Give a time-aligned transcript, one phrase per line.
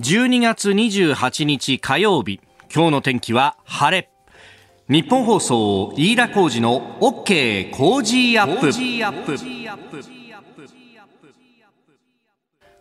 [0.00, 2.40] 12月28日火曜日。
[2.74, 4.08] 今日の天気は晴れ。
[4.88, 8.70] 日本放送飯田浩二の OK 工事アップ。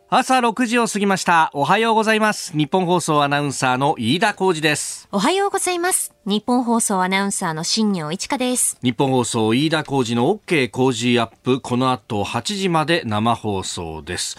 [0.10, 1.52] 朝6時を過ぎました。
[1.54, 2.56] おはようございます。
[2.58, 5.10] 日本放送アナウンサーの飯田浩二です。
[5.12, 6.14] おはようございます。
[6.26, 8.78] 日本放送アナウンサーの新業一華です。
[8.82, 11.60] 日本放送飯田浩二の OK 工事アップ。
[11.60, 14.38] この後8時まで生放送です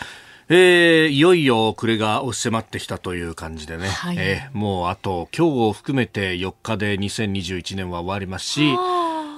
[0.49, 8.75] えー、いよいよ暮れが押し迫ってきたという感じでね、はい、えー、もうあと今日を含めて4日で2021年は終わりますし、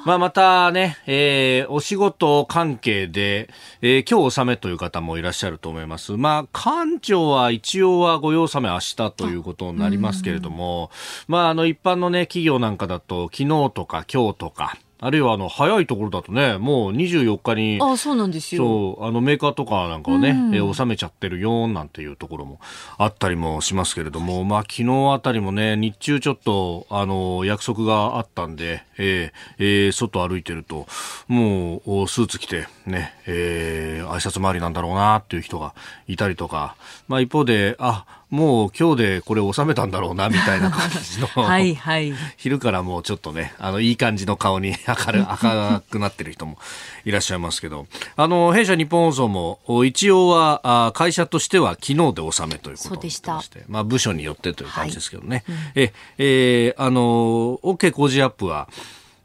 [0.04, 3.48] まあ、またね、えー、お仕事関係で、
[3.80, 6.12] えー、今日納めという方もいらっしゃると思います。
[6.12, 10.90] まあ、館長は一応は御用納め明日ということになりますけれども、
[11.26, 18.64] まあ、あの、一般のね、企業なんかだと、昨日とか今日とか、あるいはあの早いところだとねもう24日にあそうなんですよ。
[18.64, 22.60] そうあのメーカーとかなんかをね、うん、え納めちゃってるよなんていうところも
[22.96, 30.86] あったりもしますけれども、まあ昨日あたりもね日中ちょっとあの約束があったんで、えーえー、外歩いてると
[31.28, 35.74] もうスーツ着てね、えー、挨拶回りなんだろうなっていう人が
[36.06, 36.76] いたりとか、
[37.08, 41.26] まあ一方であもう今日でこれ収めたんだろうなみたいな感じの。
[41.40, 46.58] はい、はい、昼からもうちょっとねあのいい感じの顔に 明る赤くなってる人も
[47.04, 47.86] いらっしゃいますけど。
[48.16, 53.40] あの弊社日本放送も一応はあ会社としては昨日で納めということでした。
[53.68, 55.54] まあ、部署によってという感じですけどね、はい。
[55.54, 58.68] うん、ええー、あの OK 工事アップは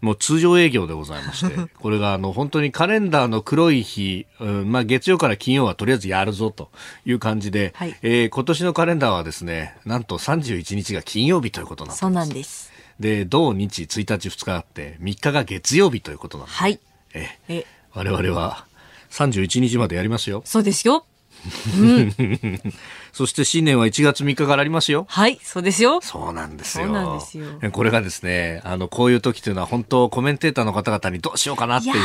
[0.01, 6.69] もう通常営業でございまして、 これがあの本当にカレンダーの黒い日、うん、まあ月曜から金曜はとりあえずやるぞと
[7.05, 11.99] いう感じで、はい、えー、今年のカレンダーはですね、なんと31日が金曜日ということなんです。
[11.99, 12.71] そうなんです。
[12.99, 16.57] で、土日1日2日あって、3日が月曜日ということなんです。
[16.57, 16.79] はい。
[17.13, 18.65] ええ我々は
[19.11, 20.41] 31日までやりますよ。
[20.45, 21.05] そうですよ。
[21.79, 22.13] うん、
[23.11, 25.05] そして新年は1月3日からありますよ。
[25.09, 25.99] はい、そうですよ。
[26.01, 26.85] そうなんですよ。
[26.85, 27.45] そうなんですよ。
[27.71, 32.01] これがですね、あの、こういう時というのは本当コメンテーターの方々にどうしようかなっていうね。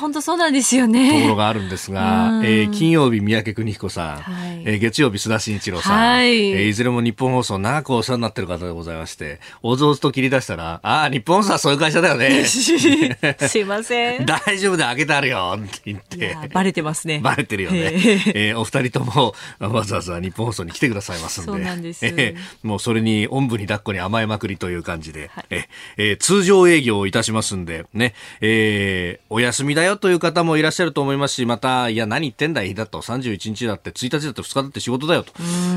[0.00, 1.20] 本当そうなんですよね。
[1.20, 12.44] ところがあるんですが、えー、金曜日三宅邦彦さん、はい、えー、月曜日須田慎一郎さん、はい、えー、いずれも日本放送長くお世話になってる方でございまして、おぞおずと切り出したら、ああ、日本放送はそういう会社だよね。
[12.46, 14.26] すいません。
[14.26, 16.36] 大丈夫で開けてあるよって言って。
[16.52, 17.20] バレてますね。
[17.22, 17.92] バレてるよね。
[18.34, 21.52] えー、お二人ともわざわざ日本放送に来てくださいますんで。
[21.52, 22.04] そうなんです。
[22.04, 25.66] えー、もうそれにおんぶに抱っこに甘えまくりという感じで、はい、え
[25.96, 26.12] え。
[26.12, 35.32] ー、通常営業をいたしますんで、ね、えー、お休みだよという方もいらっしゃると思いますし、また、いや、何言ってんだいだと、31日だって、1日だって2日だって仕事だよと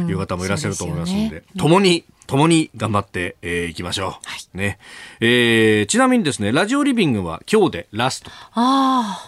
[0.10, 4.10] いう方もいらっしゃると思いますんで、でね、共に共に頑張ってい、えー、きましょう。
[4.10, 4.80] はい、ね。
[5.22, 8.32] えー、ちなみにですね、ラジオリビングは今日でラスト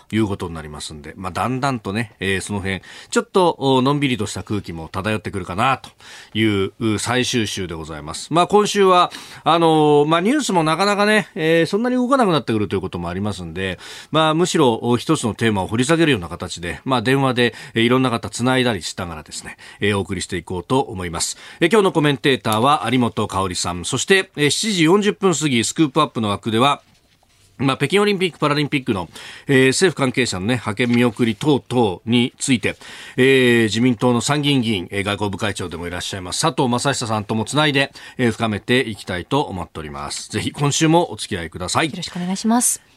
[0.09, 5.89] ということになりますんで、まあ、だんだんとね、えー、その辺、ちょっとのんびりとした空気も漂ってくるかなと
[6.37, 8.33] いう最終週でございます。
[8.33, 9.11] まあ、今週は、
[9.43, 13.79] あのー、まあ、ニュースもなかなかね、えー、そんなに動かなくなってくるということもありますんで、
[14.11, 21.37] まあ、むしろ一つのテーマを掘り下げるような形で、まあ、電話で、えー、いろんな方繋いだりしながらですね、えー、お送りしていこうと思います。
[21.61, 26.81] えー、今日のコメンテーターは、有本香里さん、そして、え7時40分過ぎ、スクープアップの枠では、
[27.59, 29.09] まあ、北京オリンピック・パラリンピックの、
[29.47, 32.77] えー、政府関係者のね、派遣見送り等々について、
[33.17, 40.29] えー、自民党の参議院議員、えー、外交部会長でもいらっしゃいます、佐藤正久さんともつないで、えー、深めていきたいと思っております。
[40.29, 41.87] ぜひ今週もお付き合いください。
[41.89, 42.88] よろしくお願いします。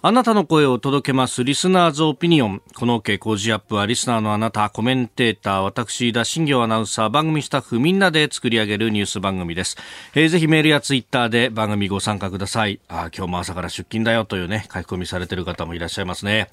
[0.00, 2.62] あなたの声を届けますリスナーズオピニオン。
[2.76, 9.76] この OK 工事アップはリスナーのあなた、コメンテーター、私、田新行アナウンサー、番組スタッフみんなで作り上げるニュース番組です。
[10.14, 12.78] えー、ぜひメールやツイッターで番組ご参加ください。
[12.86, 16.48] あ今日も朝から出勤だよというね、書き込みされている方もいらっしゃいますね。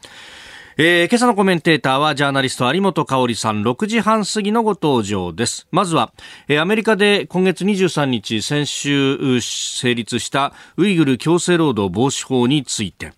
[0.78, 5.70] えー、今朝のコメンテーターはジャーナリスト有本香里さん6時半過ぎのご登場です。
[5.72, 6.12] まずは、
[6.50, 13.14] えー、アメリカで今月23日先週成立したウイグル強制労働防止法について。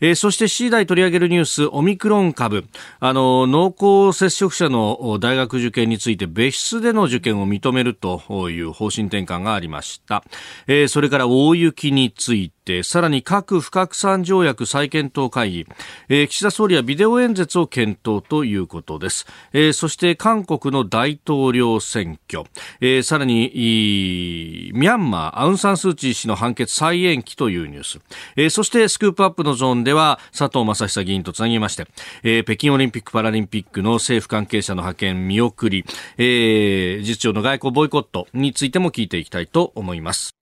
[0.00, 2.64] えー、そして次第取り上げるニュース、オミクロン株、
[2.98, 3.74] あの、濃
[4.10, 10.24] 厚接触者の大学受験について別室での受験を認めるという方針転換がありました。
[10.66, 15.66] えー、それから大雪について、さらに核不拡散条約再検討会議、
[16.08, 19.26] えー、岸田総理はビデオ演説を検討ということです。
[19.52, 22.48] えー、そして韓国の大統領選挙、
[22.80, 28.00] えー、さらに、ミャンマー、アウンサンスーチー氏の判決再延期というニュース、
[28.36, 31.88] えー、そしてスクープアップのゾーンでは佐藤正久議員とつなぎまして、
[32.22, 35.84] えー、北京オリンピック・パラリンピックの政府関係者の派遣見送り、
[36.16, 40.41] えー、実長の外交ボイコットについても聞いていきたいと思います。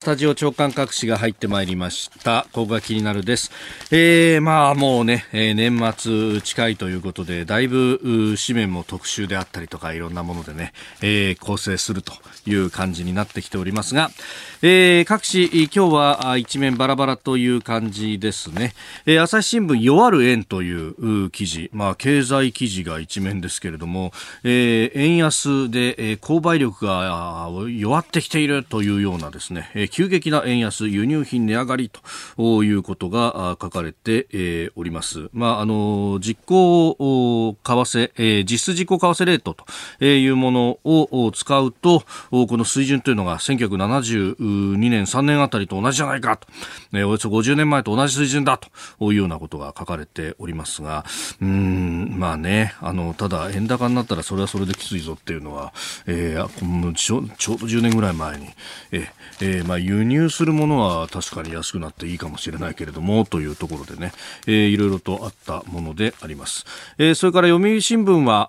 [0.00, 2.46] スタジオ長官各紙が入ってまいりました。
[2.52, 3.50] ここが気になるです。
[3.90, 10.72] えー、まあもうね、えー、年末近いということで、だいぶ紙面も特集であったりとか、いろんなものでね、
[11.02, 12.12] えー、構成すると
[12.46, 14.12] いう感じになってきておりますが、
[14.60, 18.74] えー、各紙、今日は一面バラバラという感じですね。
[19.06, 24.10] えー、朝日新聞弱る円という記事、まあ経済記事が一面ですけれども、
[24.42, 31.88] えー、円安で、えー、購買力が弱ってきているというようなですね、急激な円安、輸入品値上がり
[32.36, 35.28] ということが書かれております。
[35.32, 36.96] まあ、あの、実行
[37.62, 39.54] 為替、え実質実行為替レート
[40.00, 42.02] というものを使うと、
[42.32, 43.38] この水準というのが
[44.48, 46.48] 2年、3年あたりと同じじゃないかと、
[46.92, 48.68] およそ50年前と同じ水準だと
[49.00, 51.04] いうようなことが書かれておりますが、
[51.40, 55.72] うん、まあね、あの、ただ円高になったらそれはそれできついぞっていうのは、
[56.06, 58.46] えー、ちょちょうど10年ぐらい前に、
[58.92, 59.08] え
[59.40, 64.12] えー、まあ輸入するものは確かに安くなっていいかもしれないけれどもというところでね、
[64.46, 66.64] えー、いろいろとあったものであります、
[66.98, 68.48] えー、それから読売新聞は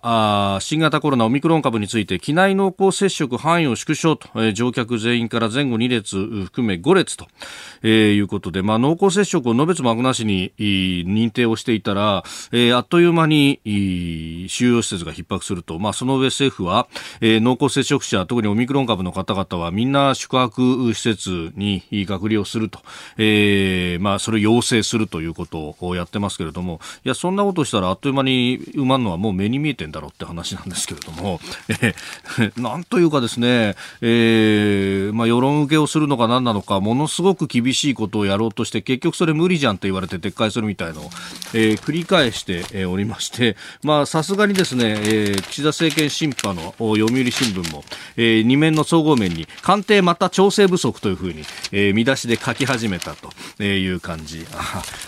[0.56, 7.28] あ新型コロナオミクロン株について機内濃厚接触範囲を縮小と、え、乗客全員から前後2列含め5列と、
[7.82, 13.60] えー、いうことで、まあ、濃厚接触をのべつ幕なしに認定をしていたら、えー、あっという間に
[14.48, 16.88] 収容施設が逼迫すると、まあ、その上政府は、
[17.22, 22.80] えー、濃厚接触者特にオミクロン株の方々はみんな宿泊施設に隔離をすると、
[23.18, 31.40] えー、まあ、それを要請するということをやってますけれども、いや、そんなことしたらあっという間に埋まるのはもう目に見えてんだろうって話なんですけれども、
[31.70, 41.10] えー、なんというかですね、えー、まあ、世論受けをするのか何なのか、ものすごく厳しいことをやろうとして、結局それ無理じゃんと言われて撤回するみたいのを、
[41.54, 47.84] えー、繰り返しておりまして、まあ、さすがにですね、えー、岸田政権審判の読売新聞も、
[48.18, 54.46] えー、2面の総合面に、官邸また調整不足というふうに、えー、見出しで書き始めたという感じ。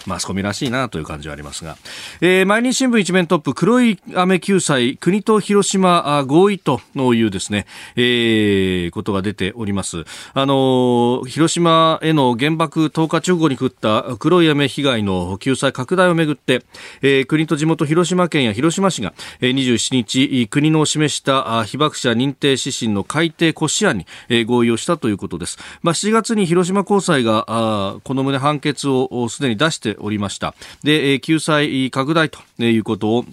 [0.05, 1.77] マスコミらしいなという感じはありますが。
[2.21, 7.65] えー、毎日新聞一面トップ、黒い雨救済、国と広島合意というですね、
[7.95, 10.05] えー、ことが出ております。
[10.33, 10.60] あの
[11.27, 16.63] 広島への原爆投下直後に降った黒い雨被害の救済拡大をめぐって、
[17.01, 25.57] えー、国と地元広島県や広島市が、えー、27日、国の示した被爆者認定指針の改定骨子案に、えー、合意をしたということです。
[25.81, 30.53] まあ、7月に広島高裁があこの旨判決をすでに出しておりました
[30.83, 33.25] で救済拡大ということを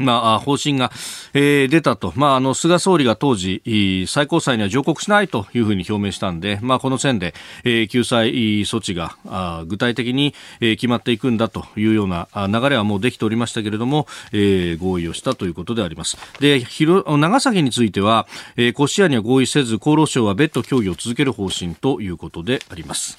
[0.00, 0.90] まあ、方針が、
[1.34, 2.12] えー、出たと。
[2.16, 3.62] まあ、あの、菅総理が当時、
[4.08, 8.32] 最高裁には上告しないというふうに表明したんで、まあ、この線で、えー、救済
[8.62, 16.16] 措置が、あ具体的に、えー、決まっていくんだというような流れはもうできておりましたけれども、えー、合意をしたということであります。
[16.40, 18.26] で、広、長崎については、
[18.56, 23.18] えー、コシアには合意せず、厚労省は別途協議を続ける方針ということであります。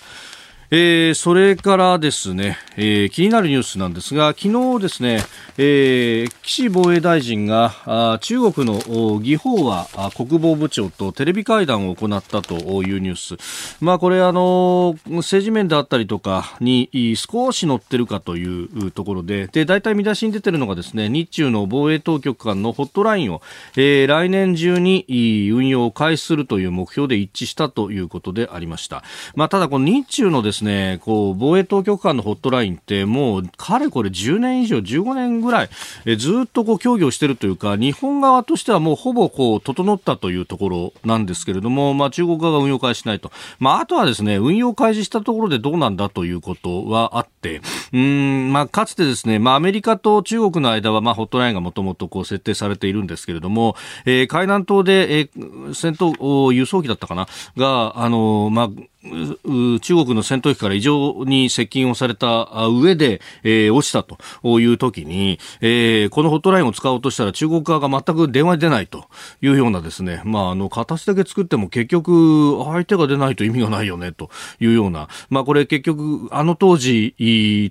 [0.73, 5.19] えー、それからですね、えー、気になるニュースなんですが、昨日ですね、
[5.57, 8.75] えー、岸防衛大臣があ中国の
[9.19, 13.75] 義法は国防部長とテレビ会談を行ったというニュース。
[13.83, 23.41] まあこれあの、政治面であったりとかに少し載ってるかというところで、で、大体見出しに出てるのがですね、日中の防衛当局間のホットラインを、
[23.75, 25.05] えー、来年中に
[25.51, 29.03] 運用を開始するという目標で一致したということでありました。
[29.35, 35.69] まあただこの日中のですね、ねこう、防衛当局間のホットラインってもう、かれこれ10年以上、15年ぐらい、
[36.05, 43.31] えずっとこう、協議をしているというか、日本側としてはもうほぼこう、整ったというところなんですけれども、まあ中国側が運用開始しないと。
[43.59, 47.61] まああとはですね、運用開始したところでどうなんだということはあって、
[47.93, 53.75] うん、まあかつてですね、まあアメリカと中国の間は、まあホットラインがもともとこう設定されているんですけれども、
[54.05, 57.27] えー、海南島で、えー、戦闘、輸送機だったかな？
[57.57, 58.69] が、あのまあ、
[59.03, 69.05] 中国の戦闘機から異常に接近をされた上で、えー、落ちたという時に、えー、このホットラインを使おうとしたら中国側が全く電話に出ないと
[69.41, 74.29] いうようなですね、まあ、あの、形だけ作っても結局相手が出ないと意味がないよねと
[74.59, 77.15] いうような、まあ、これ結局あの当時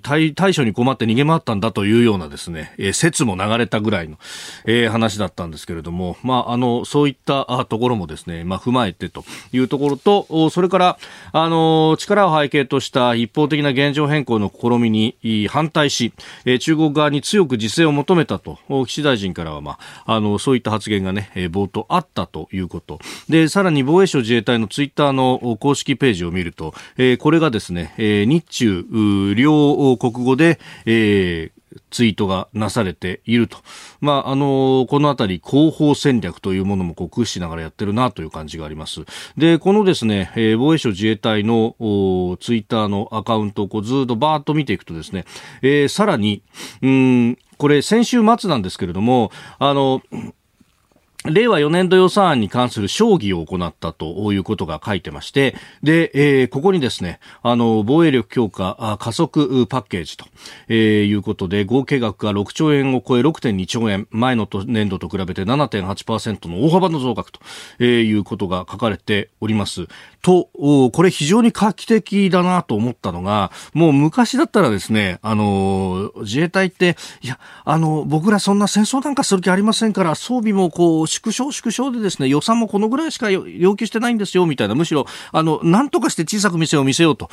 [0.03, 4.17] 対対処に困って逃げ回ったんだというようなですね、えー、説も流れたぐらいの、
[4.65, 9.23] えー、話だったんですけれども、まあ、あの、そういったところもですね、まあ、踏まえてと
[9.53, 10.97] いうところと、それから、
[11.31, 16.13] あの、力を背景とした一方的な現状変更の試みに反対し、
[16.59, 22.99] 中国側に強く自制を求めたと、岸大臣からは、まあ、あの、そういった発言がね、冒頭あったということ。
[23.29, 26.73] で、さらに防衛省自衛隊のツイッターの公式ページを見ると、
[27.19, 33.57] これがですね、日中両国語で、えーツイートがなされていると。
[33.99, 39.01] まあ、あの、このあたり広報戦略というものもこう駆使しながらやってるなという感じがあります。
[39.37, 41.75] で、このですね、えー、防衛省自衛隊の
[42.39, 45.25] ツイッターのアカウントをこうずっとバーッと見ていくとですね、
[45.61, 46.43] えー、さらに、
[46.81, 50.01] うん、これ先週末なんですけれども、あの、
[51.25, 60.25] 令和4年度予算案に関する審議を行ったということが書いてまして、で、えー、ここにですね、あの、防衛力強化加速パッケージと、
[60.67, 67.39] えー、いうことで、合計額が6兆円を超え6.2兆円、前の年度と比べて7.8%の大幅の増額と、
[67.77, 69.87] えー、いうことが書かれております。
[70.21, 87.29] と、これ非常に画期的だなと思ったのが、もう昔だったらですね、あの、自衛隊って、いや、あの、僕らそんな戦争なんかする気ありませんから、装備もこう、縮小縮小でですね、予算もこのぐらいしか要求してないんですよ、みたいな、むしろ、あの、なんとかして小さく店を見せようと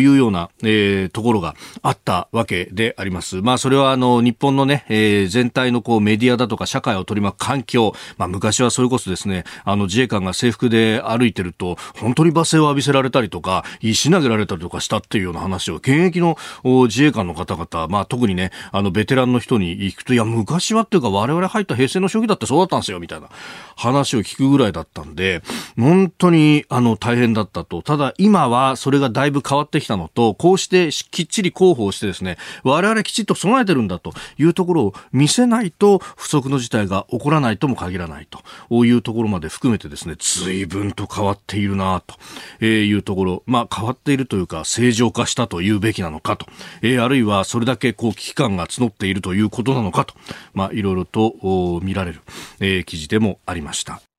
[0.00, 3.42] いうような、えー、ところがあったわけであります。
[3.42, 23.28] まあ、それはあの、日本のね、えー、全体のこう、メディアだとか社会を取り巻く環境、まあ、昔はそれこそですね、あの、自衛官が制服で歩いてると、本当に罵声を浴びせられたりとか、石投げられたりとかしたっていうような話を、現役の自衛官の方々、まあ、特にね、あの、ベテランの人に行くと、いや、昔はっていうか、我々入った平成の初期だってそうだったんですよ、みたいな
[23.76, 25.42] 話を聞くぐらいだったんで、
[25.78, 27.82] 本当にあの大変だったと。
[27.82, 42.16] ただ今はそれがだいぶ変わってきたのと、こうしてきっちり広報してですね、我々きちっと備えてるんだというところを見せないと不測の事態が起こらないとも限らないというところまで含めてですね、随分と変わっているなと
[42.60, 46.46] えいうところ、まあ変わっているというか正常化したというべきなのかと、
[46.82, 50.14] えー、あるいはそれだけこう危機感が募っているということなのかと、
[50.54, 52.20] まあいろいろと見られる、
[52.60, 54.09] えー、記事でもありました。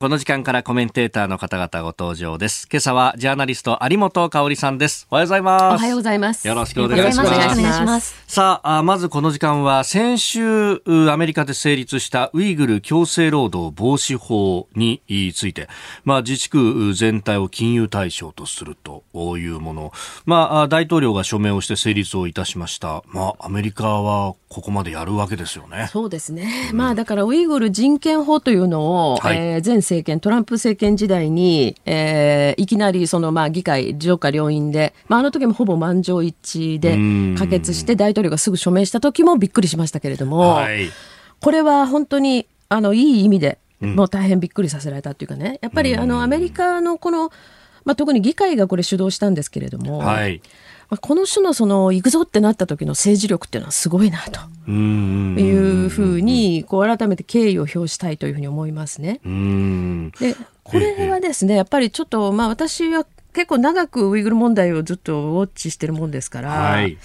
[0.00, 2.66] この時間からコメンテーターの方々ご登場です。
[2.70, 5.06] 今朝はジャーナリスト有本香里さんです。
[5.08, 5.62] おはようございます。
[5.62, 6.48] おはようございます。
[6.48, 7.82] よろしくお願いします。
[7.84, 8.24] ます。
[8.26, 15.00] さあ、まずこの時間は先週アメリカで成立したウイグル強制労働防止法に
[15.32, 15.68] ついて、
[16.02, 19.04] まあ自治区全体を金融対象とすると
[19.38, 19.92] いうもの、
[20.26, 23.04] まあ大統領が署名をして成立をいたしました。
[23.06, 25.88] まあアメリカはここまでやるわけですよね。
[25.92, 26.68] そうですね。
[26.72, 40.88] うん、まあだからウイグル人権法というのを、はい、えー、前政権、トランプ政権時代に、えー、いきなりそのまあ議会、上下両院で、まあ、あの時もほぼ満場一致で可決して大統領がすぐ署名した時もびっくりしましたけれども、はい、
[41.40, 47.30] これは本当にあのいい意味でもう大変びっくりさせられたっていうかね、やっぱりあのアメリカのこの、
[47.84, 50.38] まあ、特に議会がこれ主導したんですけれども、はい。
[50.38, 50.50] まあ、
[51.00, 54.40] この種のその行くぞってなった時の政治力っていうのはすごいなと。
[54.66, 59.20] いうふうにこう改めて敬意を表したいというふうに思いますね。
[60.18, 66.96] でこれはですねやっぱりちょっとまあ私は結構長くウイグル問題をずっとウォッチしてるもんですから、はい、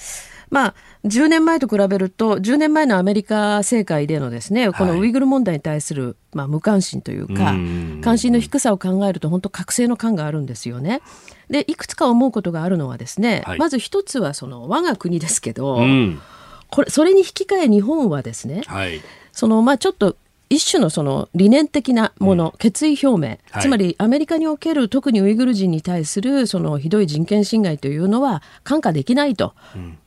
[0.50, 0.76] まあ
[1.06, 7.54] 10年前と比べると10年前のアメリカ政界でのですねこのウイグル問題に対する、まあ、無関心というか
[8.02, 11.02] 関心の低さを考えると本当覚醒の感があるんですよね。
[11.50, 16.22] でいくつか思うことがあるのはですね、はい、まず一つはその我が国ですけど、うん、
[16.70, 19.02] これそれに引き換え日本はですね、はい、
[19.32, 20.16] そのまあちょっと
[20.50, 29.54] 一種のその理念的なもの、うん、決意表明、はい、つまりアメリカにおける特にウイグル人に対するそのひどい人権侵害というのは看過できないと、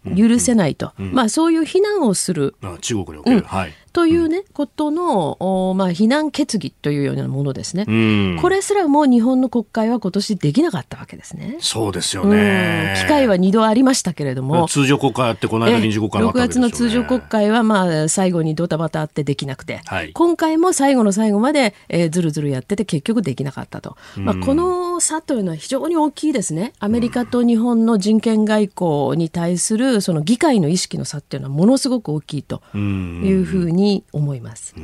[0.04, 2.56] うん、許せないと、うん、まあ、そういう非難をする。
[2.80, 11.56] 中国における、はいというね、うん、ことの、まあ、非難決議というようなものですね、うん、これすらも日本の国会は今年できなかったわけですね。
[11.60, 12.94] そうですよね。
[12.98, 23.96] 機会は2度ありましたけれども、通常国会あって、この間臨時国会あったわけですよ、ね、6月の通常国会は、まあ、最後にドタバタあってできなくて、はい、今回も最後の最後まで、えー、ずるずるやってて、結局できなかったと。
[24.16, 26.72] まあ、この差というのは非常に大きいですね。
[26.78, 33.81] アメリカと日本の人権外交に対するその議会の意識の差っていうのはものすごく大きいというふうに
[34.12, 34.74] 思います。。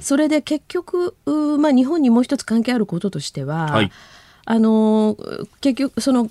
[0.00, 1.16] それで結局、
[1.58, 3.90] まあ、日本にもう一つ関係あることとしては、はい、
[4.44, 5.16] あの
[5.60, 6.30] 結局その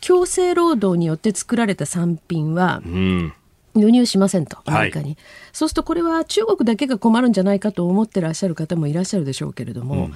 [0.00, 3.32] 強制労働によって作られた産品は、うん
[3.74, 5.16] 輸入しませんと、アメリカに、はい、
[5.52, 10.14] そうするとこれは中国だけが困るんじゃないかと思ってらっしゃる方もいらっしゃるでしょうけれども、うんうんうん、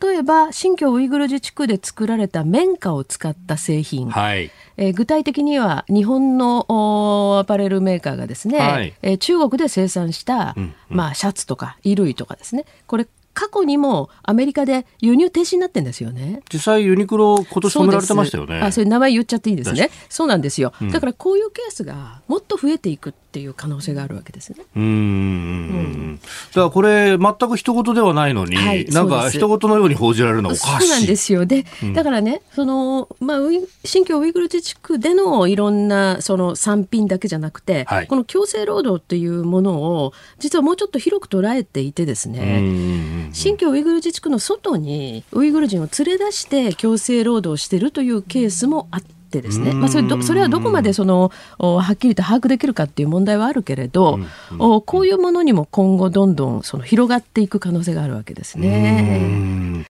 [0.00, 12.64] 例えば新疆ウイグル自治区で作られた綿花を使った製品、はい、えー、具体的には日本のアパレルメーカーがですね、はい、えー、中国で生産した、うんうん、まあ、シャツとか衣類とかですね。
[12.86, 13.06] これ
[13.38, 16.42] 過去にもアメリカで輸入停止になってんですよね。
[16.52, 18.58] 実際ユニクロ今年止められてましたよね。
[18.58, 19.90] あ、それ名前言っちゃっていいですね。
[20.08, 20.72] そうなんですよ。
[20.90, 23.14] だからこういうケースがもっと増えていく。
[23.28, 24.64] っていう可能性があるわけですね。
[24.74, 30.86] うん、だからこれ全く人事ではないのに、はい、なんか人事のように報じられるのはおかしい。
[30.88, 31.44] そうなんですよ。
[31.44, 33.38] で、うん、だからね、そのまあ
[33.84, 49.17] 新疆ウイグル自治区でのいろんなその産品だけじゃなくて、はい、この強制労働というものを実はもうちょっと広く捉えていてですね、新疆ウイグル自治区の外にウイグル人を連れ出して強制労働しているというケースもあって。
[49.28, 54.18] ってですね、まあ、それそれはどこまでそのはっきりと把握できるかっていう問題はあるけれど、
[54.52, 59.84] うこういうものにも今後どんどんその広がっていく可能性があるわけですね。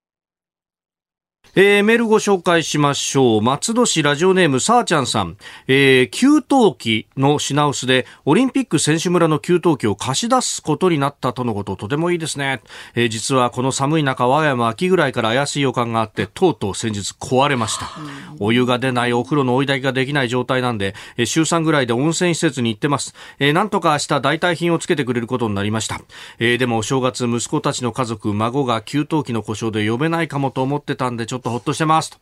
[1.60, 3.42] えー、メールご紹介しましょう。
[3.42, 5.36] 松戸市ラジオネームさあちゃんさん。
[5.66, 6.42] えー、給湯
[6.78, 12.62] 器の品薄でオリンピック選手村の給湯器を貸し出すことになったとのこと、とてもいいですね。
[12.94, 17.90] えー、実はこの寒い中、我が家も秋ぐらいから怪しい予感があって、とうとう先日壊れました。
[18.38, 23.16] お湯が出ないお風呂の追い炊きができない状態なんで、えー、週3ぐらいで温泉施設に行ってます。
[23.40, 26.00] えー、なんとか明日代替品をつけてくれることになりました。
[26.38, 32.18] えー、でもお正月、息子たちの家族、孫が給湯器の故障で呼べないかもと思ってたんで、ちょっととほっとしてますと、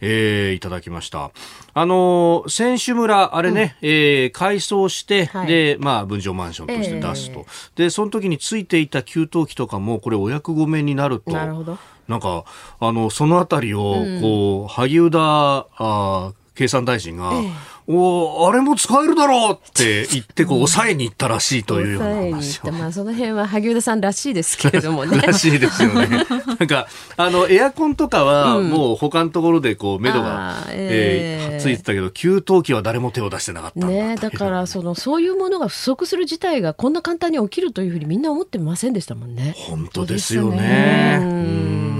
[0.00, 1.30] えー、いただきました。
[1.74, 11.32] あのー、選手村、あれね、うん、えー、改装して、はい、で、まあ、分譲マンションとして出すと、えー、で、その時についていた給湯器とかも、これ、お役御免になると。
[11.32, 11.78] なるほど。
[12.08, 12.44] なんか、
[12.80, 25.18] あの、そのあたりを、こう、うん、萩生田、あ経産大臣が、えーおあれも使えるだろうって言ってこう抑えに行ったらしいというような話まあその辺は萩生田さんらしいですけれどもね。
[25.26, 26.06] らしいですよね。
[26.60, 26.86] なんか
[27.16, 39.56] あのエアコンとかはもう他のところでこう目処が、えー、えー、ついてたけど給湯器は誰も手を出してなかったねだからそのそういうものが不足する事態がこんな簡単に起きるというふうにみんな思ってませんでしたもんね。
[39.56, 41.18] 本当ですよね。
[41.20, 41.99] うん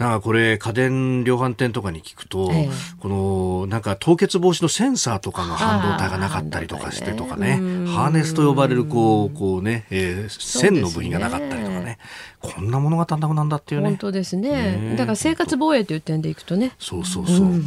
[0.00, 11.98] なんかこれ家電量販店とかに聞くと、えー、このなんか凍結防止のセンサーとかの半導体がなかったりとかしてとかね、ハーネスと呼ばれるこう、こうね、えー、線の部品がなかったりとかね、
[12.40, 13.88] こんなものが単独なんだっていうね。
[13.88, 14.78] 本当ですね。
[14.78, 16.72] ねだから生活防衛という点でいくとね。
[16.78, 17.58] そうそうそう。
[17.58, 17.62] う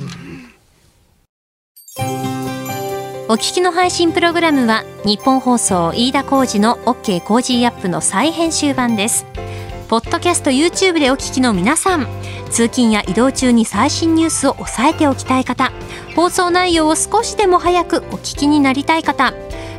[3.29, 9.27] お聞きの配信プログラムは日本放送飯田浩二の OK コージーアップの再編集版です。
[9.89, 12.07] ポッドキャスト YouTube でお聞きの皆さん
[12.49, 15.71] 通勤や移動中に最新ニュースを押さえておきたい方
[16.15, 19.33] 放送内容を少しでも早くお聞きになりたい方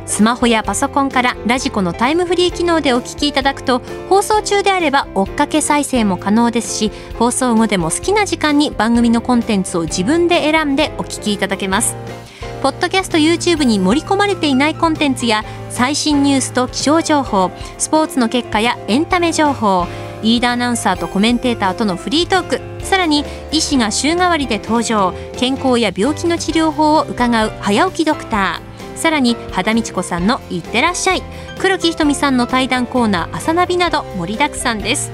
[0.05, 12.24] スマホやパソコンからラジコのタイムフリー機能でお聞きいただくと放送中であれば追っかけ再生も可能ですし放送後でも好きな時間に番組のコンテンツを自分で選んでお聞きいただけます。
[12.65, 19.85] ポッドキャスト YouTube に盛り込まれていないコンテンツや最新ニュースと気象情報スポーツの結果やエンタメ情報
[20.23, 31.21] リーダーアナウンサーとコメンテーターとのフリートークさらに医師が週替わりで登場健康や病気の治療法を伺う早起きドクターさらに肌道子さんの「いってらっしゃい」
[31.61, 35.11] 黒木ひとみさんの対談コーナー「朝ナビ」など盛りだくさんです。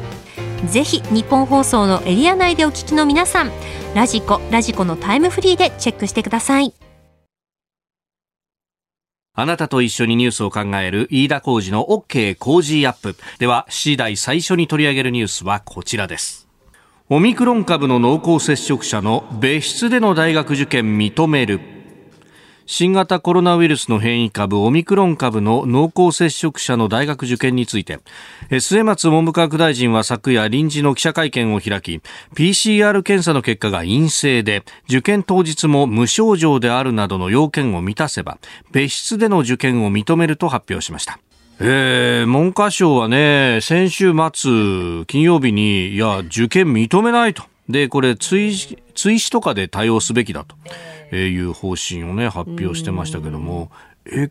[0.70, 3.52] ぜひ日本放送のエリア内でお聞きの皆さん
[3.94, 6.74] ラジコラジコのタイムフリーでチェックしてください。
[9.34, 13.16] あなたと一緒にニュースを考える飯田浩二の OK 工事アップ。
[13.40, 16.50] では、次第最初に取り上げるニュースはこちらです。
[17.08, 21.81] オミクロン株の濃厚接触者の別室での大学受験認める。
[22.66, 28.00] 新型コロナウイルスの変異株オミクロン株の濃厚接触者の大学受験について
[28.60, 32.02] 末松文部科学大臣は昨夜臨時の記者会見を開き
[32.36, 38.38] PCR 検査の結果が陰性で受験当日も無症状であるなどの要件を満たせば
[38.72, 41.20] 別室での受験を認めると発表しました
[41.64, 47.44] えー、文科省はね、先週末、金曜日に、いや、受験認めないと。
[47.70, 48.52] で、これ追、
[49.02, 50.56] 追試とかで対応すべきだと。
[51.16, 53.70] いう方針をね発表してましたけども、
[54.06, 54.30] え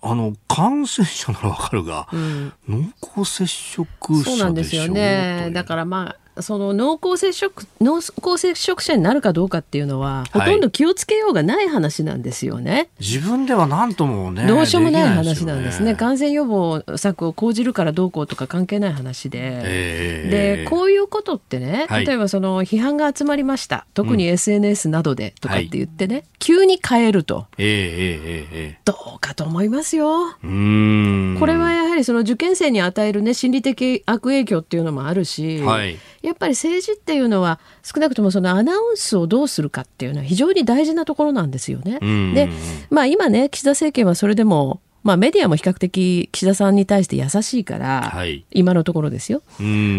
[0.00, 2.84] あの感染者ならわかるが、うん、濃
[3.20, 5.50] 厚接触者そうなんですよね。
[5.52, 12.88] だからまあその濃厚接触濃厚接触者になるかどうかっていうのは、ほとんど気をつけようがない話なんですよね。
[13.00, 14.46] 自分では何ともね。
[14.46, 15.80] どうしようもない話なんですね。
[15.80, 19.38] すね感染予防策を講じるからどうこうとか関係ない話で。
[19.42, 23.86] えー、で、こういうことってね、例えばその批判が集まりました。
[23.94, 27.46] 特に SNS などでとかって言ってね、はい、急に変えると。
[27.58, 30.36] えー、えー、どうかと思いますよ。
[30.42, 41.98] うんこれはやはりその受験生に与えるね、心理的悪影響っていうのもあるし、はいやっぱり政治っていうのは少なくともそのアナウンスをどうするかっていうのは非常に大事なところなんですよね。
[42.34, 42.48] で、
[42.90, 49.42] まあ今ね岸田政権はそれでもまあ、メディアも比較的岸田さんに対して優しいから、はい、今のところですよ。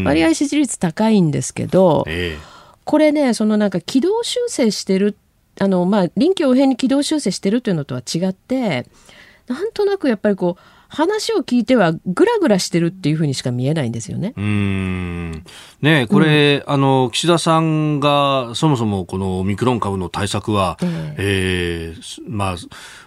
[0.05, 5.17] 割合支持率高いんですけど、えー、これねそのなんか軌道修正してる
[5.59, 8.85] あの、まあ、臨機応変に軌道修正してるというのとは違って
[9.47, 14.33] なんとなくやっぱりこう話を聞いてはぐらぐらしてるっていうふうにしか見えないんですよね。
[14.35, 15.43] うん。
[15.81, 22.55] ねこれ、うん、あの岸田さんがそもそもこのオミクロン株の対策は、えー、えー、まあ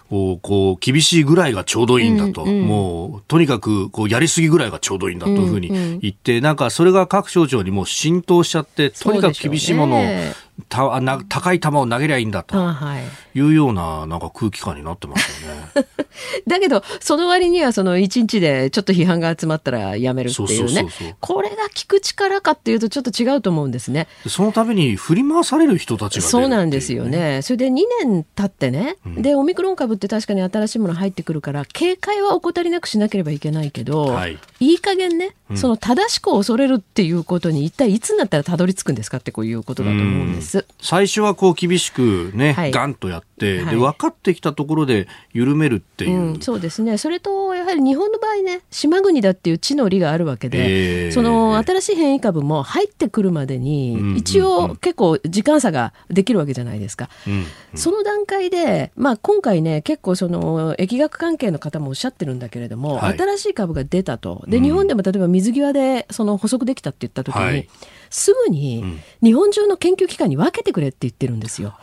[0.09, 0.39] こ
[0.73, 5.69] う厳しいぐらいがちょうどいいんだと、うんうん、もうとにかくこうやりすぎぐらいがちょうどいいんだというふうに
[5.99, 10.05] 言って、うんうん、なんかそれが各省庁にも浸透しちゃってとにかく厳しいものを
[10.69, 12.57] たな高い球を投げりゃいいんだと
[13.33, 15.87] いうようななんか空気感になってますよね。
[16.47, 20.87] だけどその割にはその一日でちょっと批判が集まったらやめるっていうね
[21.19, 24.07] これが聞く力かっていうとちょっと違うと思うんですね。
[24.27, 27.41] そのために振り回される人たちが、ね、そうなんですよね。
[27.41, 40.44] それで2年経ってね、うん、でオミクロン株って確かに新しいもの入ってくるから警戒は怠りなくしなければいけないけど、はい、いい加減ね、その正しく恐れるっていうことに一体いつになったらたどり着くんですかってこういうことだと思うんです。
[40.81, 46.97] 最初はこう厳しくね、はい、ガンとやって、はい、で分かってきたところで緩めるっていう、うん、そうですね。
[46.97, 64.43] それとやはり日本の場合ね島国だっていう地の利があるわけで、えー、その新しい変異株も入ってくるまでに一応結構時間差ができるわけじゃないですか、うんうん、その段階で、まあ、今回ね結構その疫学関係の方もおっしゃってるんだけれども、はい、新しい株が出たと。
[64.47, 67.67] で日本でも例えば水際でその補足できたって言った時に、はい
[68.15, 71.75] すぐに日本中の研究機関に分けてくれって言ってるんですよ。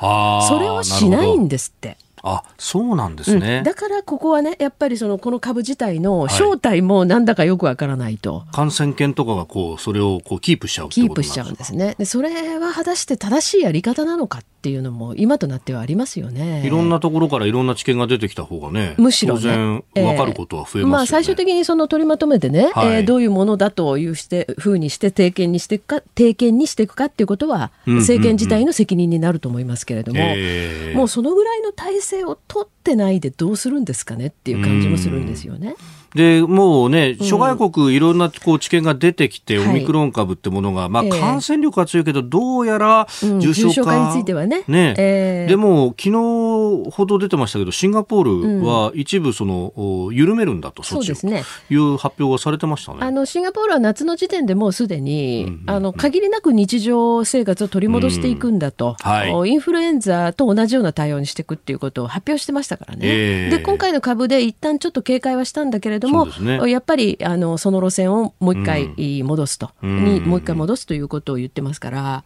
[0.49, 1.99] それをしないんですって。
[2.25, 11.97] あそうなんですね、うん、だからここはねやっぱりそのこの株自体の正体もなんだかよくわからないと、はい、感染研とかがこうそれをこうキープしちゃうキープしちゃうんですね。
[11.99, 16.65] でそれは果たして正しいやり方なのかっていうのも今となってはありますよね。
[16.65, 20.81] いろんなところからいろんな知見が出てきた方がねむしろ、ね、当然分かることは増えます、ね。
[20.83, 35.75] えー、まあ、最終的にその取りまとめてね、はい、えー、どういうものだというしてふうにして定見にしていくか定見にしていくかっていうことは政権自体の責任になると思いますけれども、えー、もうそのぐらいの体制を取ってないでどうするんですかねっていう感じもするんですよね。
[36.15, 43.07] で、もうね、諸外国いろんなこう知見が出てきて、オミクロン株ってものが、まあ感染力は強いけど、どうやら
[43.41, 43.93] 重症化。
[43.93, 44.65] についてはね。
[44.69, 44.95] ね。
[44.99, 51.45] えー、でも、昨日ほど出てましたけど、シンガポールは一部その、緩めるんだと、そうですね。
[51.71, 52.99] いう発表がされてましたね。
[53.01, 63.01] あの、シンガポールは夏の時点でもうすでに、あの、限りなく日常生活を取り戻していくんだと、はい、インフルエンザと同じような対応にしていくっていうことを発表してましたからね。
[63.03, 72.25] えー、で、今回の株で一旦ちょっと警戒はしたんだけれども、ね、やっぱりあのその路線をもう一回戻すと、うん、にもう一回戻すということを言ってますから。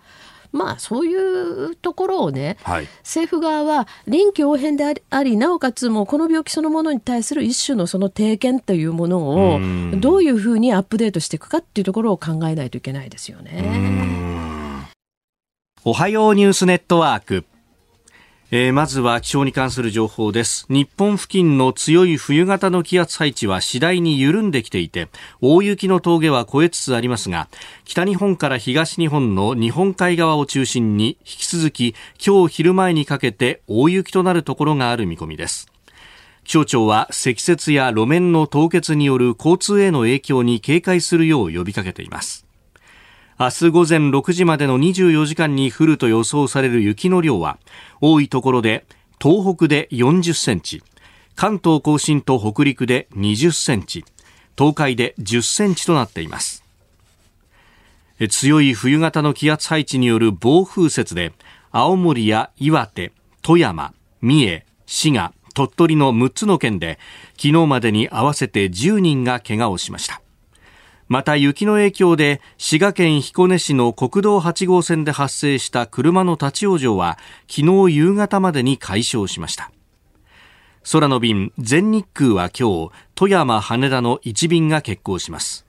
[0.52, 9.18] まあそういうところをね、はい、政府側は臨機応変でありなおかつもこの病気そのものに対する一種のその定見というもの
[9.54, 9.60] を
[9.98, 14.86] どういうふうにアップデートしていくかっていうところを考えないといけないですよね。
[15.84, 17.44] おはようニュースネットワーク
[18.52, 20.66] えー、まずは気象に関する情報です。
[20.68, 25.08] 日本付近の強い冬型の気圧配置は次第に緩んできていて
[25.40, 27.48] 大雪の峠は越えつつありますが
[27.84, 35.68] 北日本から東日本の日本海側を中心に引き続き今日昼前にかけて大雪となるところがある見込みです。
[36.44, 42.45] 気象庁は積雪や路面の凍結による交通への影響に警戒するよう呼びかけています。
[43.38, 47.58] 明日午前6時までの24時間に降ると予想される雪の量は
[48.00, 48.86] 多いところで
[49.20, 50.82] 東北で40センチ
[51.34, 54.06] 関東甲信と北陸で20センチ
[54.56, 56.64] 東海で10センチとなっています。
[58.30, 61.34] 強い冬型の気圧配置による暴風雪で
[61.70, 66.98] 青森や岩手、富山、三重、滋賀、鳥取の6つの県で
[67.36, 70.22] 昨日までに合わせて10人が怪我をしました。
[71.08, 77.16] また雪の影響で滋賀県彦根市の国道8号線で発生した車の立ち往生は
[77.48, 79.70] 昨日夕方までに解消しました。
[80.90, 85.64] 空の便全日空は今日富山羽田の1便が欠航します。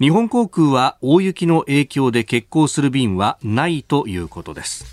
[0.00, 4.86] 日本航空は大雪の影響で欠航する便はないということです。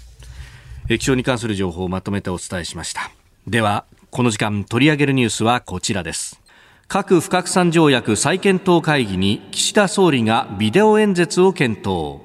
[0.88, 3.12] 気象に関する情報をまとめてお伝えしました。
[3.48, 6.45] ではこの時間取り上げるニュースはこちらです。
[6.88, 12.22] 核不拡散条約再検討会議に岸田総理がビデオ演説を検討。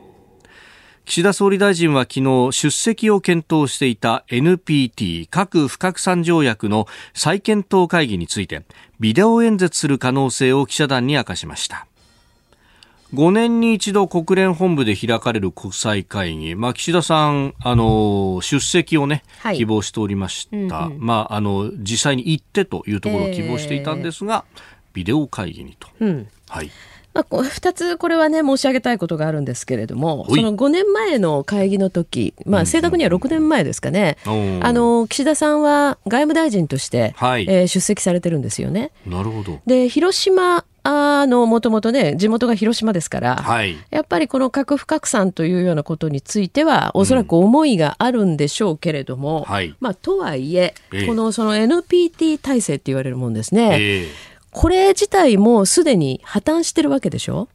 [1.07, 8.63] 岸田総理大臣は昨日出席を検討していた NPT 核不拡散条約の再検討会議について
[9.01, 11.87] ビデオ演説する可能性を記者団に明かしました。
[13.15, 20.57] 5年に一度国連本部で開かれる国際会議、まあ、岸田さん、あの、出席をね、はい、希望しておりました。
[20.57, 24.61] うんうん、まあ、あの、実際に行ってというところを希望していたんですが、えー、
[24.95, 25.89] ビデオ会議にと。
[25.99, 26.71] うん、はい。
[27.13, 38.93] まあ、2つこれはね申し上げたいことがあるんですけれどもその5年前の会議の時、まあ、正確には6年前ですかね、うん、あの岸田さんは外務大臣として、はい、えー、出席されてるんですよね。
[39.07, 39.61] なるほど。
[39.67, 53.77] で広島あの、もともとね、地元が広島ですから、はい、やっぱりこの核不拡散というようなことについては、おそらく思いがあるんでしょうけれども、うん、まあ、とはいえ、えー、このその NPT 体制って言われるもんですね。
[53.79, 57.49] えーこれ自体もすでに破綻してるわけでしょ？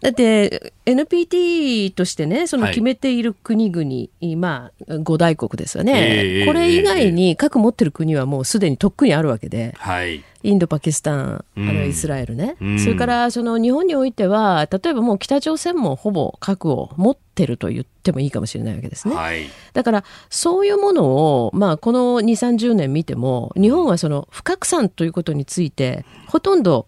[0.00, 19.14] だって NPT としてねその決めている国々、はい、まあ5大国ですよね、えー、これ以外に核持ってる国はもうすでにとっくにあるわけで、はい、インド、パキスタン、あるいはイスラエルね、うん、それからその日本においては、例えばもう北朝鮮もほぼ核を持ってると言ってもいいかもしれないわけですね。
[19.14, 26.86] はい、だから、そういうものを、まあ、この2、30年見ても、日本はその不拡散ということについて、ほとんど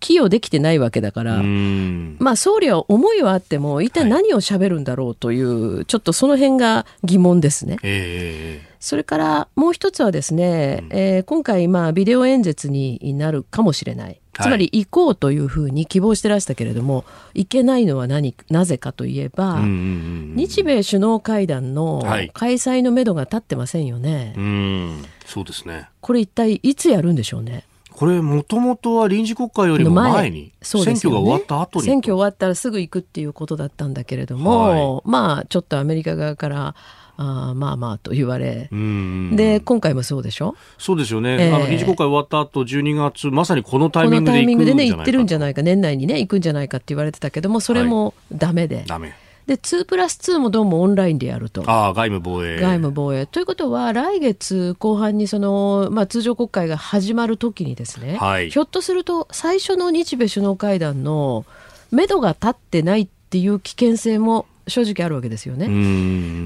[0.00, 7.76] 寄与できてないわけだから、まあ、総理は思いはあっても、一体何を喋るんだろうという、はい、ちょっとその辺が疑問ですね。
[7.82, 14.20] えーそれからもう一つはですね、うん、えー、今回、まあ、ビデオ演説になるかもしれない。
[14.32, 24.34] つまり行こうというふうに希望してらしたけれども、行けないのは何なぜかといえば、日米首脳会談の開催のめどが立ってませんよね。
[24.36, 25.88] はい、そうですね。
[26.00, 27.64] これ一体いつやるんでしょうね。
[27.90, 36.74] これもともとは臨時国会よりも前に選挙が終わった後に、ね、選挙終わったらすぐ行くっていうことだったんだけれども、はい、まあちょっとアメリカ側から
[37.16, 40.54] あまあまあと言われ、で今回もそうでしょ？
[40.78, 48.76] そうですよね、えー、あの臨時国会終わった後12月、まさにこのタイミングで行くね、行ってるんじゃないか、年内にね、行くんじゃないかって言われてたけども、それもだめで。
[48.76, 49.14] はい、ダメ。
[49.46, 51.62] で2プラス2もどうもオンラインでやると。
[51.66, 52.58] あ外務防衛。
[52.58, 53.26] 外務防衛。
[53.26, 61.44] ということは、来月後半にその、まあ、通常国会が始まるときにですね、はい、ひょっとすると最初の日米首脳会談の
[61.92, 65.66] めどが立ってないっていう危険性も正直あるわけですよね。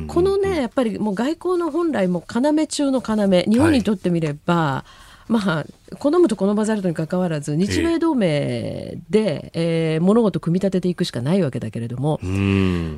[0.07, 4.85] このねやっぱりもう外交の本来も要中の要日本にとってみれば、は
[5.29, 5.67] い、まあ
[5.99, 12.21] 好むと好まざるとにかかわらず日米同盟で、えー、えー、物事を組み立てていくしかないわけだけれども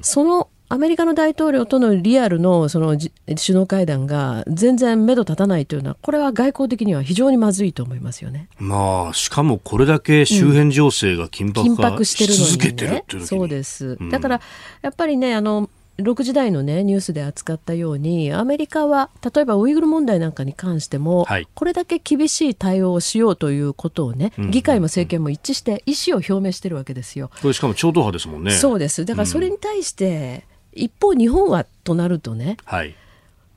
[0.02, 3.10] そのアメリカの大統領とのリアルのその首
[3.50, 8.48] 脳会談が全然目処立たないというのは、これは外交的には非常にまずいと思いますよね。
[8.58, 13.98] まあ、しかもこれだけ周辺情勢が緊迫,、緊迫してるのに、ね、そうです。
[14.10, 14.40] だから、
[14.80, 27.30] やっぱりね、あの、6時台の、ね、ニュースで扱ったようにアメリカは例えばウイグル問題なんかに関しても、はい、これだけ厳しい対応をしようということをね、議会も政権も一致して意思を表明してるわけですよ。
[27.42, 28.52] これしかも超党派ですもんね。
[28.52, 32.94] そうですだからそれに対して、一方日本はとなるとね、はい、